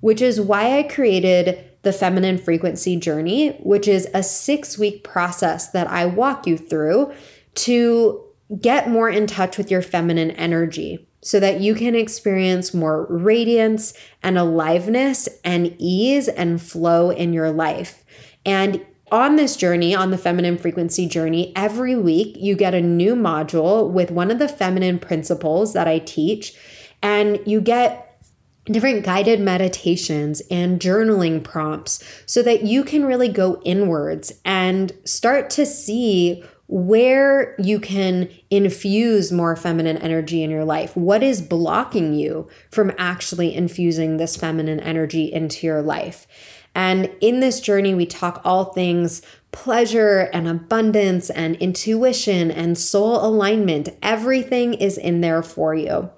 which 0.01 0.21
is 0.21 0.41
why 0.41 0.77
I 0.77 0.83
created 0.83 1.65
the 1.81 1.93
Feminine 1.93 2.37
Frequency 2.37 2.97
Journey, 2.97 3.51
which 3.61 3.87
is 3.87 4.07
a 4.13 4.21
six 4.21 4.77
week 4.77 5.03
process 5.03 5.69
that 5.71 5.87
I 5.87 6.05
walk 6.05 6.45
you 6.45 6.57
through 6.57 7.13
to 7.55 8.28
get 8.61 8.89
more 8.89 9.09
in 9.09 9.27
touch 9.27 9.57
with 9.57 9.69
your 9.69 9.81
feminine 9.81 10.31
energy 10.31 11.07
so 11.21 11.39
that 11.39 11.59
you 11.59 11.75
can 11.75 11.95
experience 11.95 12.73
more 12.73 13.05
radiance 13.09 13.93
and 14.23 14.37
aliveness 14.37 15.27
and 15.43 15.75
ease 15.77 16.27
and 16.27 16.61
flow 16.61 17.09
in 17.09 17.33
your 17.33 17.51
life. 17.51 18.03
And 18.45 18.85
on 19.11 19.35
this 19.35 19.55
journey, 19.55 19.93
on 19.93 20.11
the 20.11 20.17
feminine 20.17 20.57
frequency 20.57 21.07
journey, 21.07 21.51
every 21.55 21.95
week 21.95 22.37
you 22.39 22.55
get 22.55 22.73
a 22.73 22.81
new 22.81 23.15
module 23.15 23.89
with 23.89 24.11
one 24.11 24.31
of 24.31 24.39
the 24.39 24.47
feminine 24.47 24.99
principles 24.99 25.73
that 25.73 25.87
I 25.87 25.99
teach, 25.99 26.53
and 27.01 27.39
you 27.45 27.59
get 27.59 28.05
different 28.65 29.03
guided 29.03 29.39
meditations 29.39 30.41
and 30.51 30.79
journaling 30.79 31.43
prompts 31.43 32.03
so 32.27 32.43
that 32.43 32.63
you 32.63 32.83
can 32.83 33.03
really 33.03 33.29
go 33.29 33.59
inwards 33.65 34.31
and 34.45 34.91
start 35.05 35.49
to 35.49 35.65
see 35.65 36.43
where 36.69 37.55
you 37.57 37.79
can 37.79 38.29
infuse 38.51 39.31
more 39.31 39.55
feminine 39.55 39.97
energy 39.97 40.43
in 40.43 40.51
your 40.51 40.63
life. 40.63 40.95
What 40.95 41.23
is 41.23 41.41
blocking 41.41 42.13
you 42.13 42.47
from 42.69 42.91
actually 42.99 43.55
infusing 43.55 44.17
this 44.17 44.37
feminine 44.37 44.79
energy 44.79 45.33
into 45.33 45.65
your 45.65 45.81
life? 45.81 46.27
And 46.75 47.09
in 47.21 47.39
this 47.39 47.59
journey, 47.59 47.95
we 47.95 48.05
talk 48.05 48.41
all 48.45 48.65
things 48.65 49.23
pleasure 49.51 50.29
and 50.31 50.47
abundance 50.47 51.31
and 51.31 51.55
intuition 51.55 52.51
and 52.51 52.77
soul 52.77 53.25
alignment. 53.25 53.89
Everything 54.03 54.75
is 54.75 54.95
in 54.95 55.21
there 55.21 55.41
for 55.41 55.73
you. 55.73 56.11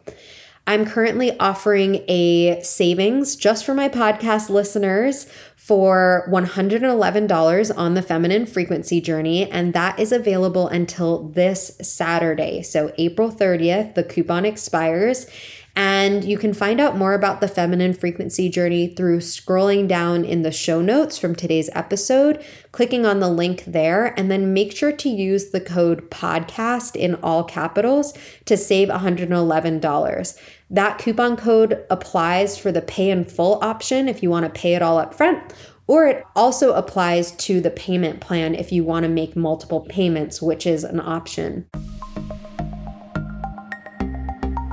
I'm 0.68 0.86
currently 0.86 1.38
offering 1.40 2.04
a 2.08 2.62
savings 2.62 3.36
just 3.36 3.66
for 3.66 3.74
my 3.74 3.90
podcast 3.90 4.50
listeners 4.50 5.28
for 5.64 6.28
$111 6.28 7.78
on 7.78 7.94
the 7.94 8.02
feminine 8.02 8.48
frequency 8.48 9.00
journey, 9.00 9.48
and 9.52 9.74
that 9.74 10.00
is 10.00 10.12
available 10.12 10.68
until 10.68 11.28
this 11.30 11.78
Saturday. 11.80 12.64
So, 12.64 12.92
April 12.98 13.32
30th, 13.32 13.94
the 13.94 14.04
coupon 14.04 14.44
expires. 14.44 15.28
And 15.76 16.26
you 16.26 16.38
can 16.38 16.54
find 16.54 16.82
out 16.82 16.98
more 16.98 17.14
about 17.14 17.40
the 17.40 17.48
feminine 17.48 17.94
frequency 17.94 18.50
journey 18.50 18.88
through 18.88 19.20
scrolling 19.20 19.88
down 19.88 20.26
in 20.26 20.42
the 20.42 20.52
show 20.52 20.82
notes 20.82 21.18
from 21.18 21.34
today's 21.34 21.70
episode, 21.74 22.44
clicking 22.72 23.06
on 23.06 23.20
the 23.20 23.30
link 23.30 23.64
there, 23.66 24.14
and 24.20 24.30
then 24.30 24.54
make 24.54 24.76
sure 24.76 24.92
to 24.92 25.10
use 25.10 25.52
the 25.52 25.62
code 25.62 26.10
podcast 26.12 26.96
in 26.96 27.16
all 27.16 27.44
capitals 27.44 28.14
to 28.46 28.58
save 28.58 28.90
$111. 28.90 30.38
That 30.70 30.98
coupon 30.98 31.38
code 31.38 31.86
applies 31.90 32.58
for 32.58 32.72
the 32.72 32.82
pay 32.82 33.10
in 33.10 33.24
full 33.24 33.60
option 33.62 34.10
if 34.10 34.22
you 34.22 34.30
want 34.30 34.46
to 34.46 34.62
pay 34.62 34.76
it 34.76 34.82
all 34.82 34.98
up 34.98 35.14
front, 35.14 35.54
or 35.88 36.06
it 36.06 36.26
also 36.36 36.74
applies 36.74 37.32
to 37.34 37.62
the 37.62 37.72
payment 37.72 38.20
plan 38.20 38.56
if 38.56 38.72
you 38.72 38.84
want 38.84 39.04
to 39.04 39.10
make 39.10 39.36
multiple 39.36 39.82
payments, 39.82 40.42
which 40.42 40.66
is 40.66 40.84
an 40.84 41.00
option. 41.00 41.66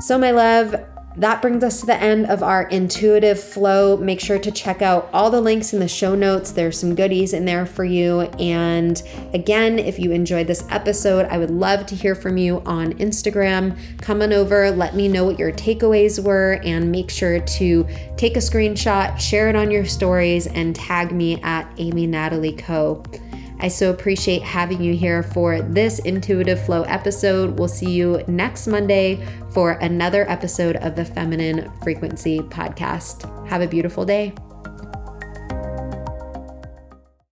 So, 0.08 0.16
my 0.16 0.30
love, 0.30 0.74
that 1.18 1.42
brings 1.42 1.62
us 1.62 1.80
to 1.80 1.86
the 1.86 1.94
end 1.94 2.28
of 2.28 2.42
our 2.42 2.62
intuitive 2.62 3.38
flow. 3.38 3.98
Make 3.98 4.20
sure 4.20 4.38
to 4.38 4.50
check 4.50 4.80
out 4.80 5.10
all 5.12 5.30
the 5.30 5.42
links 5.42 5.74
in 5.74 5.80
the 5.80 5.86
show 5.86 6.14
notes. 6.14 6.50
There's 6.50 6.80
some 6.80 6.94
goodies 6.94 7.34
in 7.34 7.44
there 7.44 7.66
for 7.66 7.84
you. 7.84 8.22
And 8.38 9.02
again, 9.34 9.78
if 9.78 9.98
you 9.98 10.12
enjoyed 10.12 10.46
this 10.46 10.64
episode, 10.70 11.26
I 11.26 11.36
would 11.36 11.50
love 11.50 11.84
to 11.88 11.94
hear 11.94 12.14
from 12.14 12.38
you 12.38 12.62
on 12.64 12.94
Instagram. 12.94 13.76
Come 14.00 14.22
on 14.22 14.32
over, 14.32 14.70
let 14.70 14.96
me 14.96 15.08
know 15.08 15.26
what 15.26 15.38
your 15.38 15.52
takeaways 15.52 16.24
were, 16.24 16.58
and 16.64 16.90
make 16.90 17.10
sure 17.10 17.40
to 17.40 17.86
take 18.16 18.38
a 18.38 18.40
screenshot, 18.40 19.20
share 19.20 19.50
it 19.50 19.56
on 19.56 19.70
your 19.70 19.84
stories, 19.84 20.46
and 20.46 20.74
tag 20.74 21.12
me 21.12 21.38
at 21.42 21.70
Amy 21.76 22.06
Natalie 22.06 22.56
Co. 22.56 23.04
I 23.60 23.68
so 23.68 23.90
appreciate 23.90 24.42
having 24.42 24.80
you 24.82 24.96
here 24.96 25.22
for 25.22 25.60
this 25.60 25.98
Intuitive 25.98 26.64
Flow 26.64 26.82
episode. 26.82 27.58
We'll 27.58 27.66
see 27.66 27.90
you 27.90 28.22
next 28.28 28.68
Monday 28.68 29.26
for 29.58 29.72
another 29.72 30.24
episode 30.30 30.76
of 30.76 30.94
the 30.94 31.04
Feminine 31.04 31.68
Frequency 31.82 32.38
Podcast. 32.38 33.48
Have 33.48 33.60
a 33.60 33.66
beautiful 33.66 34.04
day. 34.04 34.32